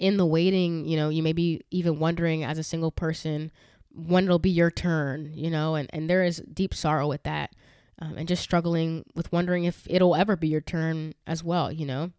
In 0.04 0.18
the 0.18 0.26
waiting, 0.26 0.86
you 0.86 0.98
know, 0.98 1.08
you 1.08 1.24
may 1.24 1.32
be 1.32 1.62
even 1.72 1.98
wondering 1.98 2.44
as 2.44 2.58
a 2.58 2.64
single 2.64 2.92
person 2.92 3.54
when 3.90 4.26
it'll 4.26 4.38
be 4.38 4.50
your 4.50 4.70
turn, 4.70 5.32
you 5.34 5.50
know, 5.50 5.76
and, 5.76 5.90
and 5.94 6.10
there 6.10 6.26
is 6.26 6.44
deep 6.54 6.74
sorrow 6.74 7.08
with 7.08 7.24
that. 7.24 7.52
Um, 8.00 8.18
and 8.18 8.28
just 8.28 8.44
struggling 8.44 9.06
with 9.16 9.32
wondering 9.32 9.64
if 9.64 9.88
it'll 9.90 10.16
ever 10.16 10.36
be 10.36 10.50
your 10.50 10.60
turn 10.60 11.14
as 11.26 11.42
well, 11.42 11.72
you 11.72 11.86
know. 11.86 12.12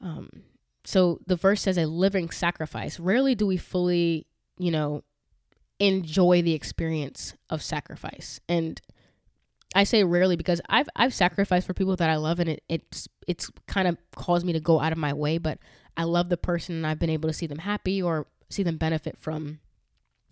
Um, 0.00 0.30
so 0.84 1.18
the 1.26 1.36
verse 1.36 1.60
says 1.60 1.76
a 1.76 1.84
living 1.84 2.30
sacrifice. 2.30 2.98
Rarely 2.98 3.34
do 3.34 3.46
we 3.46 3.58
fully, 3.58 4.26
you 4.56 4.70
know, 4.70 5.02
enjoy 5.78 6.40
the 6.40 6.54
experience 6.54 7.34
of 7.50 7.62
sacrifice. 7.62 8.40
And 8.48 8.80
I 9.74 9.84
say 9.84 10.04
rarely 10.04 10.36
because 10.36 10.60
I've 10.68 10.88
I've 10.96 11.14
sacrificed 11.14 11.66
for 11.66 11.74
people 11.74 11.96
that 11.96 12.10
I 12.10 12.16
love 12.16 12.40
and 12.40 12.48
it 12.48 12.62
it's 12.68 13.08
it's 13.26 13.50
kind 13.66 13.88
of 13.88 13.98
caused 14.14 14.46
me 14.46 14.52
to 14.52 14.60
go 14.60 14.80
out 14.80 14.92
of 14.92 14.98
my 14.98 15.12
way, 15.12 15.38
but 15.38 15.58
I 15.96 16.04
love 16.04 16.28
the 16.28 16.36
person 16.36 16.76
and 16.76 16.86
I've 16.86 16.98
been 16.98 17.10
able 17.10 17.28
to 17.28 17.34
see 17.34 17.46
them 17.46 17.58
happy 17.58 18.00
or 18.00 18.26
see 18.48 18.62
them 18.62 18.76
benefit 18.76 19.18
from 19.18 19.60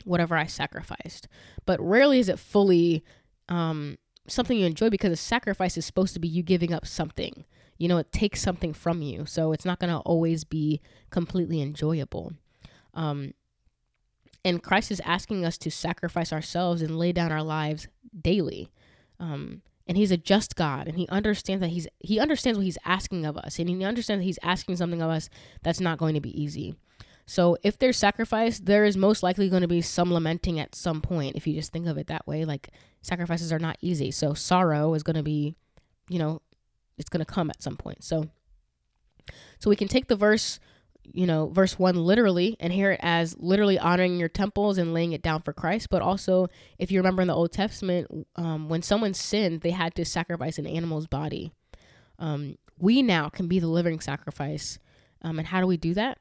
whatever 0.05 0.37
I 0.37 0.47
sacrificed. 0.47 1.29
But 1.67 1.81
rarely 1.81 2.19
is 2.19 2.29
it 2.29 2.38
fully 2.38 3.05
um, 3.49 3.99
something 4.29 4.57
you 4.57 4.67
enjoy 4.67 4.91
because 4.91 5.12
a 5.12 5.17
sacrifice 5.17 5.76
is 5.76 5.85
supposed 5.87 6.14
to 6.14 6.21
be 6.21 6.29
you 6.29 6.43
giving 6.43 6.73
up 6.73 6.87
something. 6.87 7.45
You 7.79 7.88
know, 7.88 7.99
it 7.99 8.12
takes 8.12 8.41
something 8.41 8.73
from 8.73 9.03
you. 9.03 9.26
So 9.26 9.53
it's 9.53 9.64
not 9.64 9.81
going 9.81 9.93
to 9.93 9.99
always 10.00 10.45
be 10.45 10.81
completely 11.11 11.61
enjoyable. 11.61 12.33
Um, 12.95 13.35
and 14.45 14.62
Christ 14.62 14.91
is 14.91 15.00
asking 15.05 15.45
us 15.45 15.59
to 15.59 15.71
sacrifice 15.71 16.33
ourselves 16.33 16.83
and 16.83 16.99
lay 16.99 17.12
down 17.12 17.33
our 17.33 17.43
lives 17.43 17.88
daily. 18.19 18.71
Um, 19.21 19.62
and 19.87 19.97
he's 19.97 20.11
a 20.11 20.16
just 20.16 20.56
God 20.56 20.88
and 20.88 20.97
he 20.97 21.06
understands 21.09 21.61
that 21.61 21.68
he's 21.68 21.87
he 22.00 22.18
understands 22.18 22.59
what 22.59 22.64
he's 22.64 22.78
asking 22.85 23.26
of 23.26 23.37
us 23.37 23.59
and 23.59 23.68
he 23.68 23.85
understands 23.85 24.21
that 24.21 24.25
he's 24.25 24.38
asking 24.42 24.76
something 24.76 25.02
of 25.02 25.11
us 25.11 25.28
that's 25.62 25.80
not 25.80 25.99
going 25.99 26.14
to 26.14 26.21
be 26.21 26.40
easy. 26.40 26.75
So 27.26 27.56
if 27.62 27.78
there's 27.78 27.97
sacrifice, 27.97 28.59
there 28.61 28.85
is 28.85 28.97
most 28.97 29.23
likely 29.23 29.49
going 29.49 29.62
to 29.62 29.68
be 29.68 29.80
some 29.80 30.12
lamenting 30.12 30.61
at 30.61 30.75
some 30.75 31.00
point 31.00 31.37
if 31.37 31.47
you 31.47 31.54
just 31.54 31.73
think 31.73 31.87
of 31.87 31.97
it 31.97 32.06
that 32.09 32.26
way. 32.26 32.44
Like 32.44 32.71
sacrifices 33.02 33.52
are 33.52 33.59
not 33.59 33.78
easy. 33.80 34.11
So 34.11 34.35
sorrow 34.35 34.94
is 34.94 35.02
going 35.02 35.16
to 35.16 35.23
be, 35.23 35.54
you 36.09 36.18
know, 36.18 36.42
it's 36.99 37.09
going 37.09 37.25
to 37.25 37.30
come 37.30 37.50
at 37.50 37.62
some 37.62 37.76
point. 37.76 38.04
So 38.04 38.30
so 39.59 39.71
we 39.71 39.76
can 39.76 39.88
take 39.88 40.09
the 40.09 40.16
verse, 40.16 40.61
you 41.13 41.27
know, 41.27 41.49
verse 41.49 41.79
1 41.79 41.97
literally 41.97 42.57
and 42.61 42.73
hear 42.73 42.93
it 42.93 43.01
as 43.03 43.37
literally 43.39 43.79
honoring 43.79 44.19
your 44.19 44.29
temples 44.29 44.79
and 44.79 44.95
laying 44.95 45.13
it 45.13 45.23
down 45.23 45.43
for 45.43 45.53
Christ, 45.53 45.89
but 45.91 46.03
also 46.03 46.49
if 46.79 46.91
you 46.91 46.99
remember 46.99 47.23
in 47.23 47.29
the 47.29 47.35
Old 47.35 47.53
Testament 47.53 48.27
um, 48.37 48.69
when 48.69 48.83
someone 48.83 49.15
sinned, 49.15 49.61
they 49.61 49.71
had 49.71 49.95
to 49.97 50.05
sacrifice 50.05 50.59
an 50.59 50.67
animal's 50.67 51.07
body. 51.07 51.53
Um, 52.19 52.57
we 52.79 53.03
now 53.03 53.29
can 53.29 53.49
be 53.49 53.59
the 53.59 53.69
living 53.69 54.01
sacrifice. 54.01 54.79
Um, 55.23 55.39
and 55.39 55.49
how 55.49 55.61
do 55.61 55.67
we 55.67 55.77
do 55.77 55.95
that? 55.95 56.19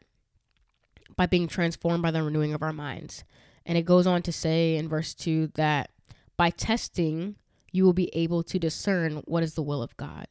By 1.16 1.25
being 1.25 1.48
transformed 1.48 2.04
by 2.04 2.12
the 2.12 2.24
renewing 2.24 2.54
of 2.54 2.63
our 2.63 2.74
minds. 2.74 3.24
And 3.66 3.78
it 3.78 3.86
goes 3.86 4.08
on 4.08 4.22
to 4.24 4.32
say 4.32 4.75
in 4.75 4.90
verse 4.90 5.13
2 5.13 5.52
that 5.56 5.90
by 6.38 6.50
testing, 6.50 7.36
you 7.72 7.84
will 7.84 7.94
be 7.94 8.10
able 8.13 8.44
to 8.44 8.60
discern 8.60 9.24
what 9.25 9.44
is 9.44 9.56
the 9.56 9.63
will 9.63 9.82
of 9.82 9.96
God. 9.98 10.28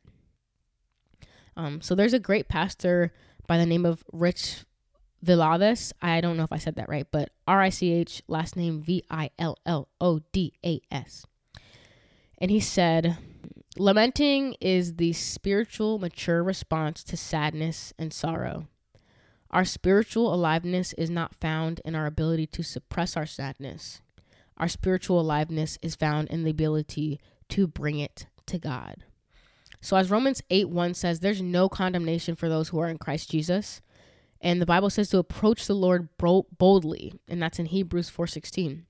Um, 1.56 1.80
so 1.80 1.94
there's 1.94 2.14
a 2.14 2.18
great 2.18 2.48
pastor 2.48 3.12
by 3.46 3.58
the 3.58 3.66
name 3.66 3.84
of 3.84 4.04
Rich 4.12 4.64
Villodas. 5.24 5.92
I 6.00 6.20
don't 6.20 6.36
know 6.36 6.44
if 6.44 6.52
I 6.52 6.58
said 6.58 6.76
that 6.76 6.88
right, 6.88 7.06
but 7.10 7.30
R 7.46 7.60
I 7.60 7.68
C 7.68 7.92
H, 7.92 8.22
last 8.28 8.56
name 8.56 8.82
V 8.82 9.04
I 9.10 9.30
L 9.38 9.56
L 9.64 9.88
O 10.00 10.20
D 10.32 10.52
A 10.64 10.80
S. 10.90 11.26
And 12.38 12.50
he 12.50 12.60
said, 12.60 13.18
Lamenting 13.78 14.54
is 14.60 14.96
the 14.96 15.12
spiritual 15.12 15.98
mature 15.98 16.42
response 16.42 17.02
to 17.04 17.16
sadness 17.16 17.92
and 17.98 18.12
sorrow. 18.12 18.66
Our 19.50 19.64
spiritual 19.64 20.34
aliveness 20.34 20.92
is 20.94 21.08
not 21.10 21.34
found 21.34 21.80
in 21.84 21.94
our 21.94 22.06
ability 22.06 22.46
to 22.48 22.62
suppress 22.62 23.16
our 23.16 23.26
sadness. 23.26 24.00
Our 24.56 24.68
spiritual 24.68 25.20
aliveness 25.20 25.78
is 25.82 25.94
found 25.94 26.28
in 26.28 26.44
the 26.44 26.50
ability 26.50 27.20
to 27.50 27.66
bring 27.66 27.98
it 27.98 28.26
to 28.46 28.58
God. 28.58 29.04
So, 29.82 29.96
as 29.96 30.10
Romans 30.10 30.40
8 30.48 30.70
1 30.70 30.94
says, 30.94 31.20
there's 31.20 31.42
no 31.42 31.68
condemnation 31.68 32.36
for 32.36 32.48
those 32.48 32.68
who 32.68 32.78
are 32.78 32.88
in 32.88 32.98
Christ 32.98 33.30
Jesus. 33.30 33.82
And 34.40 34.62
the 34.62 34.66
Bible 34.66 34.90
says 34.90 35.10
to 35.10 35.18
approach 35.18 35.66
the 35.66 35.74
Lord 35.74 36.08
boldly, 36.18 37.14
and 37.28 37.42
that's 37.42 37.58
in 37.58 37.66
Hebrews 37.66 38.08
4:16. 38.08 38.84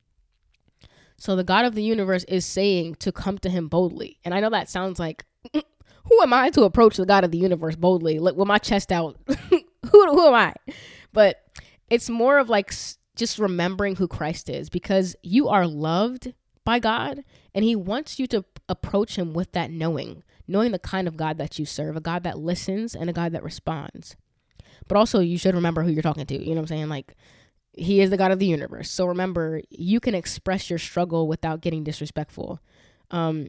So 1.16 1.34
the 1.34 1.44
God 1.44 1.64
of 1.64 1.74
the 1.74 1.82
universe 1.82 2.24
is 2.24 2.44
saying 2.44 2.96
to 2.96 3.10
come 3.10 3.38
to 3.38 3.50
him 3.50 3.68
boldly. 3.68 4.18
And 4.24 4.34
I 4.34 4.40
know 4.40 4.50
that 4.50 4.68
sounds 4.68 4.98
like 4.98 5.24
who 5.52 6.22
am 6.22 6.32
I 6.32 6.50
to 6.50 6.64
approach 6.64 6.96
the 6.96 7.06
God 7.06 7.24
of 7.24 7.30
the 7.30 7.38
universe 7.38 7.76
boldly? 7.76 8.18
Like 8.18 8.34
with 8.34 8.48
my 8.48 8.58
chest 8.58 8.92
out. 8.92 9.16
who 9.48 9.62
who 9.90 10.26
am 10.26 10.34
I? 10.34 10.54
But 11.12 11.42
it's 11.90 12.10
more 12.10 12.38
of 12.38 12.48
like 12.48 12.72
just 13.16 13.38
remembering 13.38 13.96
who 13.96 14.08
Christ 14.08 14.50
is 14.50 14.68
because 14.68 15.16
you 15.22 15.48
are 15.48 15.66
loved 15.66 16.34
by 16.64 16.78
God 16.78 17.24
and 17.54 17.64
he 17.64 17.76
wants 17.76 18.18
you 18.18 18.26
to 18.28 18.44
approach 18.68 19.16
him 19.16 19.34
with 19.34 19.52
that 19.52 19.70
knowing 19.70 20.22
knowing 20.52 20.70
the 20.70 20.78
kind 20.78 21.08
of 21.08 21.16
God 21.16 21.38
that 21.38 21.58
you 21.58 21.64
serve, 21.64 21.96
a 21.96 22.00
God 22.00 22.22
that 22.22 22.38
listens 22.38 22.94
and 22.94 23.10
a 23.10 23.12
God 23.12 23.32
that 23.32 23.42
responds. 23.42 24.16
But 24.86 24.96
also, 24.96 25.20
you 25.20 25.38
should 25.38 25.54
remember 25.54 25.82
who 25.82 25.90
you're 25.90 26.02
talking 26.02 26.26
to. 26.26 26.34
You 26.38 26.50
know 26.50 26.56
what 26.56 26.60
I'm 26.60 26.66
saying? 26.66 26.88
Like, 26.88 27.16
He 27.72 28.00
is 28.00 28.10
the 28.10 28.16
God 28.16 28.30
of 28.30 28.38
the 28.38 28.46
universe. 28.46 28.90
So 28.90 29.06
remember, 29.06 29.62
you 29.70 29.98
can 29.98 30.14
express 30.14 30.70
your 30.70 30.78
struggle 30.78 31.26
without 31.26 31.60
getting 31.60 31.82
disrespectful. 31.82 32.60
Um, 33.10 33.48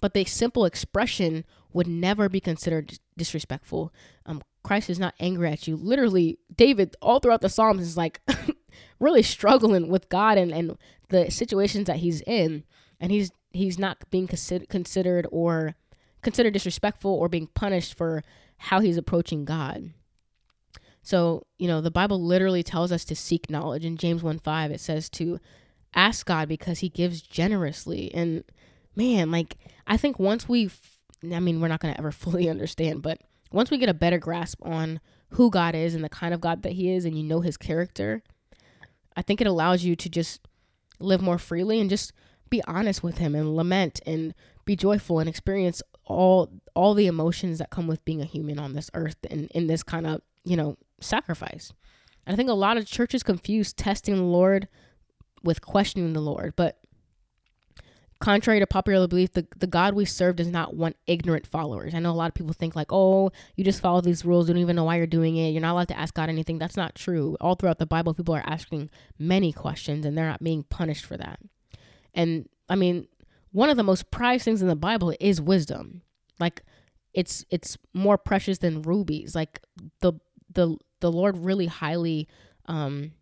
but 0.00 0.14
the 0.14 0.24
simple 0.24 0.64
expression 0.64 1.44
would 1.72 1.86
never 1.86 2.28
be 2.28 2.40
considered 2.40 2.98
disrespectful. 3.16 3.92
Um, 4.26 4.42
Christ 4.62 4.90
is 4.90 4.98
not 4.98 5.14
angry 5.20 5.50
at 5.50 5.68
you. 5.68 5.76
Literally, 5.76 6.38
David, 6.54 6.96
all 7.02 7.20
throughout 7.20 7.42
the 7.42 7.48
Psalms, 7.48 7.82
is 7.82 7.96
like 7.96 8.20
really 8.98 9.22
struggling 9.22 9.88
with 9.88 10.08
God 10.08 10.38
and, 10.38 10.52
and 10.52 10.76
the 11.10 11.30
situations 11.30 11.86
that 11.86 11.96
he's 11.96 12.22
in. 12.22 12.64
And 12.98 13.12
he's 13.12 13.30
he's 13.52 13.78
not 13.78 13.98
being 14.10 14.26
consider- 14.26 14.66
considered 14.66 15.26
or 15.30 15.74
considered 16.24 16.52
disrespectful 16.52 17.12
or 17.12 17.28
being 17.28 17.46
punished 17.48 17.94
for 17.94 18.22
how 18.56 18.80
he's 18.80 18.96
approaching 18.96 19.44
God. 19.44 19.92
So, 21.02 21.46
you 21.58 21.68
know, 21.68 21.80
the 21.80 21.90
Bible 21.90 22.20
literally 22.20 22.62
tells 22.62 22.90
us 22.90 23.04
to 23.04 23.14
seek 23.14 23.50
knowledge. 23.50 23.84
In 23.84 23.96
James 23.96 24.22
1 24.22 24.38
5, 24.38 24.70
it 24.70 24.80
says 24.80 25.10
to 25.10 25.38
ask 25.94 26.26
God 26.26 26.48
because 26.48 26.80
he 26.80 26.88
gives 26.88 27.20
generously. 27.20 28.12
And 28.14 28.42
man, 28.96 29.30
like, 29.30 29.56
I 29.86 29.96
think 29.96 30.18
once 30.18 30.48
we, 30.48 30.70
I 31.30 31.40
mean, 31.40 31.60
we're 31.60 31.68
not 31.68 31.80
going 31.80 31.92
to 31.94 32.00
ever 32.00 32.12
fully 32.12 32.48
understand, 32.48 33.02
but 33.02 33.20
once 33.52 33.70
we 33.70 33.78
get 33.78 33.88
a 33.88 33.94
better 33.94 34.18
grasp 34.18 34.58
on 34.62 35.00
who 35.30 35.50
God 35.50 35.74
is 35.74 35.94
and 35.94 36.02
the 36.02 36.08
kind 36.08 36.32
of 36.32 36.40
God 36.40 36.62
that 36.62 36.72
he 36.72 36.90
is, 36.90 37.04
and 37.04 37.16
you 37.16 37.22
know 37.22 37.40
his 37.40 37.56
character, 37.56 38.22
I 39.16 39.22
think 39.22 39.40
it 39.40 39.46
allows 39.46 39.84
you 39.84 39.94
to 39.96 40.08
just 40.08 40.40
live 40.98 41.20
more 41.20 41.38
freely 41.38 41.80
and 41.80 41.90
just 41.90 42.12
be 42.50 42.62
honest 42.66 43.02
with 43.02 43.18
him 43.18 43.34
and 43.34 43.56
lament 43.56 44.00
and 44.06 44.34
be 44.64 44.74
joyful 44.74 45.18
and 45.18 45.28
experience 45.28 45.82
all 46.06 46.50
all 46.74 46.94
the 46.94 47.06
emotions 47.06 47.58
that 47.58 47.70
come 47.70 47.86
with 47.86 48.04
being 48.04 48.20
a 48.20 48.26
human 48.26 48.58
on 48.58 48.74
this 48.74 48.90
earth 48.94 49.16
and 49.30 49.50
in 49.52 49.66
this 49.66 49.82
kind 49.82 50.06
of 50.06 50.20
you 50.44 50.56
know 50.56 50.76
sacrifice. 51.00 51.72
And 52.26 52.34
i 52.34 52.36
think 52.36 52.50
a 52.50 52.54
lot 52.54 52.76
of 52.76 52.86
churches 52.86 53.22
confuse 53.22 53.72
testing 53.72 54.16
the 54.16 54.22
lord 54.22 54.68
with 55.42 55.60
questioning 55.60 56.12
the 56.12 56.20
lord. 56.20 56.54
But 56.56 56.78
contrary 58.20 58.58
to 58.58 58.66
popular 58.66 59.06
belief 59.06 59.32
the, 59.32 59.46
the 59.56 59.66
god 59.66 59.92
we 59.92 60.04
serve 60.04 60.36
does 60.36 60.48
not 60.48 60.74
want 60.74 60.96
ignorant 61.06 61.46
followers. 61.46 61.94
I 61.94 61.98
know 61.98 62.10
a 62.10 62.12
lot 62.12 62.28
of 62.28 62.34
people 62.34 62.52
think 62.52 62.76
like 62.76 62.92
oh 62.92 63.30
you 63.56 63.64
just 63.64 63.80
follow 63.80 64.00
these 64.00 64.24
rules. 64.24 64.48
You 64.48 64.54
don't 64.54 64.62
even 64.62 64.76
know 64.76 64.84
why 64.84 64.96
you're 64.96 65.06
doing 65.06 65.36
it. 65.36 65.50
You're 65.50 65.62
not 65.62 65.72
allowed 65.72 65.88
to 65.88 65.98
ask 65.98 66.14
god 66.14 66.28
anything. 66.28 66.58
That's 66.58 66.76
not 66.76 66.94
true. 66.94 67.36
All 67.40 67.54
throughout 67.54 67.78
the 67.78 67.86
bible 67.86 68.14
people 68.14 68.34
are 68.34 68.44
asking 68.46 68.90
many 69.18 69.52
questions 69.52 70.04
and 70.04 70.16
they're 70.16 70.28
not 70.28 70.44
being 70.44 70.64
punished 70.64 71.04
for 71.04 71.16
that. 71.16 71.40
And 72.14 72.48
I 72.68 72.76
mean, 72.76 73.08
one 73.54 73.70
of 73.70 73.76
the 73.76 73.84
most 73.84 74.10
prized 74.10 74.44
things 74.44 74.60
in 74.60 74.66
the 74.66 74.74
Bible 74.74 75.14
is 75.20 75.40
wisdom. 75.40 76.02
Like 76.40 76.64
it's 77.12 77.44
it's 77.50 77.78
more 77.92 78.18
precious 78.18 78.58
than 78.58 78.82
rubies. 78.82 79.36
Like 79.36 79.62
the 80.00 80.14
the 80.52 80.76
the 80.98 81.12
Lord 81.12 81.38
really 81.38 81.66
highly 81.66 82.26
um 82.66 83.12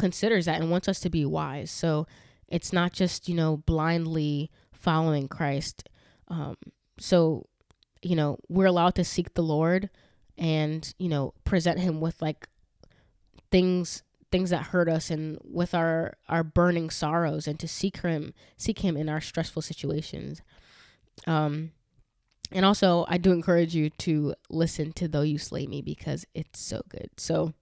considers 0.00 0.46
that 0.46 0.60
and 0.60 0.68
wants 0.68 0.88
us 0.88 0.98
to 0.98 1.10
be 1.10 1.24
wise. 1.24 1.70
So 1.70 2.08
it's 2.48 2.72
not 2.72 2.92
just, 2.92 3.28
you 3.28 3.36
know, 3.36 3.58
blindly 3.58 4.50
following 4.72 5.28
Christ. 5.28 5.88
Um 6.26 6.56
so 6.98 7.46
you 8.02 8.16
know, 8.16 8.38
we're 8.48 8.66
allowed 8.66 8.96
to 8.96 9.04
seek 9.04 9.34
the 9.34 9.44
Lord 9.44 9.90
and, 10.36 10.92
you 10.98 11.08
know, 11.08 11.34
present 11.44 11.78
him 11.78 12.00
with 12.00 12.20
like 12.20 12.48
things 13.52 14.02
things 14.32 14.50
that 14.50 14.64
hurt 14.64 14.88
us 14.88 15.10
and 15.10 15.38
with 15.42 15.74
our 15.74 16.16
our 16.28 16.42
burning 16.42 16.90
sorrows 16.90 17.46
and 17.46 17.58
to 17.60 17.68
seek 17.68 18.00
him 18.00 18.34
seek 18.56 18.80
him 18.80 18.96
in 18.96 19.08
our 19.08 19.20
stressful 19.20 19.62
situations. 19.62 20.42
Um 21.26 21.72
and 22.52 22.64
also 22.64 23.04
i 23.08 23.18
do 23.18 23.32
encourage 23.32 23.74
you 23.74 23.90
to 23.90 24.32
listen 24.48 24.92
to 24.92 25.08
though 25.08 25.22
you 25.22 25.36
slay 25.36 25.66
me 25.66 25.82
because 25.82 26.24
it's 26.34 26.60
so 26.60 26.82
good. 26.88 27.10
So 27.16 27.52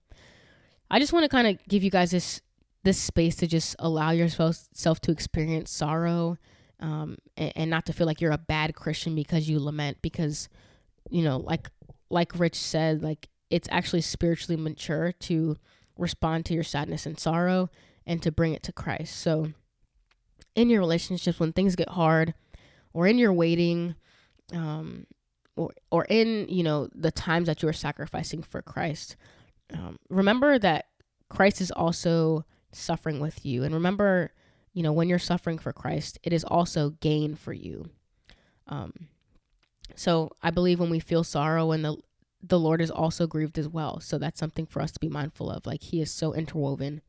i 0.89 0.99
just 0.99 1.13
want 1.13 1.23
to 1.23 1.29
kind 1.29 1.47
of 1.47 1.57
give 1.67 1.83
you 1.83 1.91
guys 1.91 2.11
this 2.11 2.41
this 2.83 2.99
space 2.99 3.35
to 3.37 3.47
just 3.47 3.75
allow 3.79 4.11
yourself 4.11 4.57
self 4.73 4.99
to 5.01 5.11
experience 5.11 5.71
sorrow 5.71 6.37
um 6.79 7.17
and, 7.35 7.53
and 7.55 7.69
not 7.69 7.85
to 7.85 7.93
feel 7.93 8.05
like 8.05 8.21
you're 8.21 8.31
a 8.31 8.37
bad 8.37 8.75
christian 8.75 9.15
because 9.15 9.49
you 9.49 9.59
lament 9.59 9.97
because 10.01 10.49
you 11.09 11.23
know 11.23 11.37
like 11.37 11.69
like 12.09 12.37
rich 12.37 12.55
said 12.55 13.01
like 13.01 13.27
it's 13.49 13.67
actually 13.71 14.01
spiritually 14.01 14.61
mature 14.61 15.11
to 15.13 15.55
respond 15.97 16.45
to 16.45 16.53
your 16.53 16.63
sadness 16.63 17.05
and 17.05 17.19
sorrow 17.19 17.69
and 18.05 18.21
to 18.21 18.31
bring 18.31 18.53
it 18.53 18.63
to 18.63 18.71
Christ. 18.71 19.17
So, 19.17 19.51
in 20.55 20.69
your 20.69 20.79
relationships, 20.79 21.39
when 21.39 21.53
things 21.53 21.75
get 21.75 21.89
hard, 21.89 22.33
or 22.93 23.07
in 23.07 23.17
your 23.17 23.33
waiting, 23.33 23.95
um, 24.53 25.05
or 25.55 25.71
or 25.91 26.05
in 26.05 26.47
you 26.49 26.63
know 26.63 26.87
the 26.93 27.11
times 27.11 27.47
that 27.47 27.61
you 27.61 27.69
are 27.69 27.73
sacrificing 27.73 28.43
for 28.43 28.61
Christ, 28.61 29.15
um, 29.73 29.97
remember 30.09 30.57
that 30.59 30.85
Christ 31.29 31.61
is 31.61 31.71
also 31.71 32.45
suffering 32.71 33.19
with 33.19 33.45
you, 33.45 33.63
and 33.63 33.73
remember, 33.73 34.31
you 34.73 34.83
know, 34.83 34.93
when 34.93 35.09
you're 35.09 35.19
suffering 35.19 35.57
for 35.57 35.73
Christ, 35.73 36.19
it 36.23 36.33
is 36.33 36.43
also 36.43 36.91
gain 37.01 37.35
for 37.35 37.53
you. 37.53 37.89
Um, 38.67 38.93
so 39.95 40.31
I 40.41 40.51
believe 40.51 40.79
when 40.79 40.89
we 40.89 40.99
feel 40.99 41.23
sorrow 41.23 41.71
and 41.71 41.83
the 41.83 41.97
the 42.41 42.59
Lord 42.59 42.81
is 42.81 42.91
also 42.91 43.27
grieved 43.27 43.57
as 43.57 43.67
well. 43.67 43.99
So 43.99 44.17
that's 44.17 44.39
something 44.39 44.65
for 44.65 44.81
us 44.81 44.91
to 44.91 44.99
be 44.99 45.09
mindful 45.09 45.49
of. 45.49 45.65
Like 45.65 45.83
He 45.83 46.01
is 46.01 46.11
so 46.11 46.33
interwoven 46.33 47.01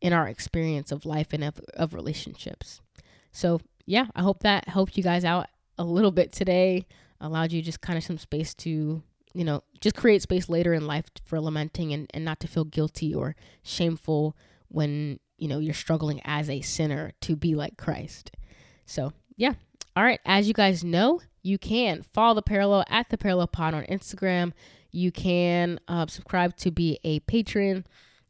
in 0.00 0.12
our 0.12 0.28
experience 0.28 0.92
of 0.92 1.06
life 1.06 1.32
and 1.32 1.44
of, 1.44 1.60
of 1.74 1.94
relationships. 1.94 2.80
So, 3.32 3.60
yeah, 3.86 4.06
I 4.14 4.22
hope 4.22 4.40
that 4.40 4.68
helped 4.68 4.96
you 4.96 5.02
guys 5.02 5.24
out 5.24 5.46
a 5.76 5.84
little 5.84 6.10
bit 6.10 6.32
today, 6.32 6.86
allowed 7.20 7.52
you 7.52 7.62
just 7.62 7.80
kind 7.80 7.96
of 7.96 8.04
some 8.04 8.18
space 8.18 8.54
to, 8.56 9.02
you 9.34 9.44
know, 9.44 9.62
just 9.80 9.96
create 9.96 10.22
space 10.22 10.48
later 10.48 10.72
in 10.74 10.86
life 10.86 11.06
for 11.24 11.40
lamenting 11.40 11.92
and, 11.92 12.08
and 12.14 12.24
not 12.24 12.40
to 12.40 12.48
feel 12.48 12.64
guilty 12.64 13.14
or 13.14 13.36
shameful 13.62 14.36
when, 14.68 15.18
you 15.36 15.48
know, 15.48 15.58
you're 15.58 15.74
struggling 15.74 16.20
as 16.24 16.50
a 16.50 16.60
sinner 16.60 17.12
to 17.22 17.36
be 17.36 17.54
like 17.54 17.76
Christ. 17.76 18.30
So, 18.86 19.12
yeah. 19.36 19.54
All 19.96 20.04
right. 20.04 20.20
As 20.24 20.46
you 20.46 20.54
guys 20.54 20.84
know, 20.84 21.20
you 21.48 21.58
can 21.58 22.02
follow 22.02 22.34
the 22.34 22.42
parallel 22.42 22.84
at 22.88 23.08
the 23.08 23.18
parallel 23.18 23.46
pod 23.46 23.74
on 23.74 23.84
Instagram. 23.84 24.52
You 24.90 25.10
can 25.10 25.80
uh, 25.88 26.06
subscribe 26.06 26.56
to 26.58 26.70
be 26.70 26.98
a 27.04 27.20
patron 27.20 27.86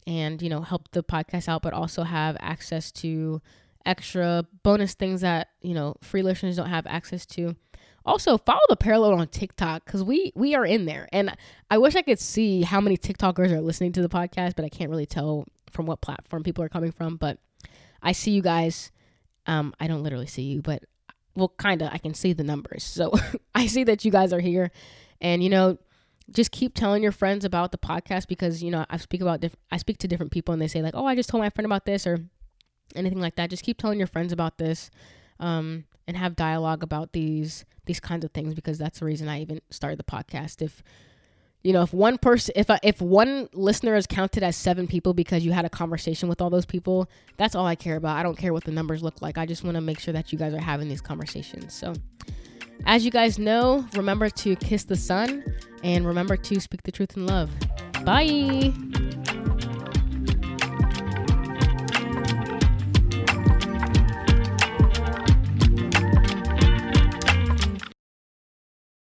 and 0.06 0.40
you 0.40 0.48
know 0.48 0.62
help 0.62 0.90
the 0.92 1.02
podcast 1.02 1.48
out, 1.48 1.62
but 1.62 1.72
also 1.72 2.04
have 2.04 2.36
access 2.40 2.90
to 2.92 3.42
extra 3.84 4.44
bonus 4.62 4.94
things 4.94 5.20
that 5.22 5.48
you 5.60 5.74
know 5.74 5.96
free 6.00 6.22
listeners 6.22 6.56
don't 6.56 6.68
have 6.68 6.86
access 6.86 7.26
to. 7.26 7.56
Also, 8.06 8.38
follow 8.38 8.60
the 8.68 8.76
parallel 8.76 9.14
on 9.14 9.28
TikTok 9.28 9.84
because 9.84 10.02
we 10.02 10.32
we 10.34 10.54
are 10.54 10.64
in 10.64 10.86
there, 10.86 11.08
and 11.12 11.36
I 11.70 11.78
wish 11.78 11.96
I 11.96 12.02
could 12.02 12.20
see 12.20 12.62
how 12.62 12.80
many 12.80 12.96
TikTokers 12.96 13.50
are 13.50 13.60
listening 13.60 13.92
to 13.92 14.02
the 14.02 14.08
podcast, 14.08 14.54
but 14.56 14.64
I 14.64 14.68
can't 14.68 14.90
really 14.90 15.06
tell 15.06 15.44
from 15.70 15.86
what 15.86 16.00
platform 16.00 16.42
people 16.42 16.64
are 16.64 16.70
coming 16.70 16.92
from. 16.92 17.16
But 17.16 17.38
I 18.00 18.12
see 18.12 18.30
you 18.30 18.42
guys. 18.42 18.92
Um, 19.46 19.74
I 19.80 19.86
don't 19.86 20.02
literally 20.02 20.26
see 20.26 20.42
you, 20.42 20.62
but 20.62 20.84
well, 21.38 21.54
kind 21.56 21.82
of, 21.82 21.90
I 21.92 21.98
can 21.98 22.14
see 22.14 22.32
the 22.32 22.44
numbers. 22.44 22.84
So 22.84 23.12
I 23.54 23.66
see 23.66 23.84
that 23.84 24.04
you 24.04 24.10
guys 24.10 24.32
are 24.32 24.40
here. 24.40 24.70
And, 25.20 25.42
you 25.42 25.48
know, 25.48 25.78
just 26.30 26.52
keep 26.52 26.74
telling 26.74 27.02
your 27.02 27.12
friends 27.12 27.44
about 27.44 27.72
the 27.72 27.78
podcast 27.78 28.28
because, 28.28 28.62
you 28.62 28.70
know, 28.70 28.84
I 28.90 28.98
speak 28.98 29.20
about, 29.20 29.40
diff- 29.40 29.56
I 29.70 29.78
speak 29.78 29.98
to 29.98 30.08
different 30.08 30.32
people 30.32 30.52
and 30.52 30.60
they 30.60 30.68
say, 30.68 30.82
like, 30.82 30.94
oh, 30.94 31.06
I 31.06 31.14
just 31.14 31.28
told 31.28 31.42
my 31.42 31.50
friend 31.50 31.64
about 31.64 31.86
this 31.86 32.06
or 32.06 32.18
anything 32.94 33.20
like 33.20 33.36
that. 33.36 33.50
Just 33.50 33.62
keep 33.62 33.78
telling 33.78 33.98
your 33.98 34.06
friends 34.06 34.32
about 34.32 34.58
this 34.58 34.90
um, 35.40 35.84
and 36.06 36.16
have 36.16 36.36
dialogue 36.36 36.82
about 36.82 37.12
these, 37.12 37.64
these 37.86 38.00
kinds 38.00 38.24
of 38.24 38.32
things 38.32 38.54
because 38.54 38.78
that's 38.78 38.98
the 39.00 39.06
reason 39.06 39.28
I 39.28 39.40
even 39.40 39.60
started 39.70 39.98
the 39.98 40.04
podcast. 40.04 40.60
If, 40.60 40.82
you 41.62 41.72
know 41.72 41.82
if 41.82 41.92
one 41.92 42.18
person 42.18 42.52
if 42.56 42.70
I, 42.70 42.78
if 42.82 43.00
one 43.00 43.48
listener 43.52 43.94
is 43.96 44.06
counted 44.06 44.42
as 44.42 44.56
seven 44.56 44.86
people 44.86 45.14
because 45.14 45.44
you 45.44 45.52
had 45.52 45.64
a 45.64 45.68
conversation 45.68 46.28
with 46.28 46.40
all 46.40 46.50
those 46.50 46.66
people 46.66 47.08
that's 47.36 47.54
all 47.54 47.66
i 47.66 47.74
care 47.74 47.96
about. 47.96 48.16
I 48.16 48.22
don't 48.22 48.36
care 48.36 48.52
what 48.52 48.64
the 48.64 48.72
numbers 48.72 49.02
look 49.02 49.20
like. 49.22 49.38
I 49.38 49.46
just 49.46 49.64
want 49.64 49.74
to 49.74 49.80
make 49.80 49.98
sure 49.98 50.12
that 50.12 50.32
you 50.32 50.38
guys 50.38 50.54
are 50.54 50.60
having 50.60 50.88
these 50.88 51.00
conversations. 51.00 51.74
So 51.74 51.94
as 52.86 53.04
you 53.04 53.10
guys 53.10 53.38
know 53.38 53.86
remember 53.94 54.30
to 54.30 54.56
kiss 54.56 54.84
the 54.84 54.96
Son 54.96 55.44
and 55.82 56.06
remember 56.06 56.36
to 56.36 56.60
speak 56.60 56.82
the 56.82 56.92
truth 56.92 57.16
in 57.16 57.26
love. 57.26 57.50
Bye 58.04 58.72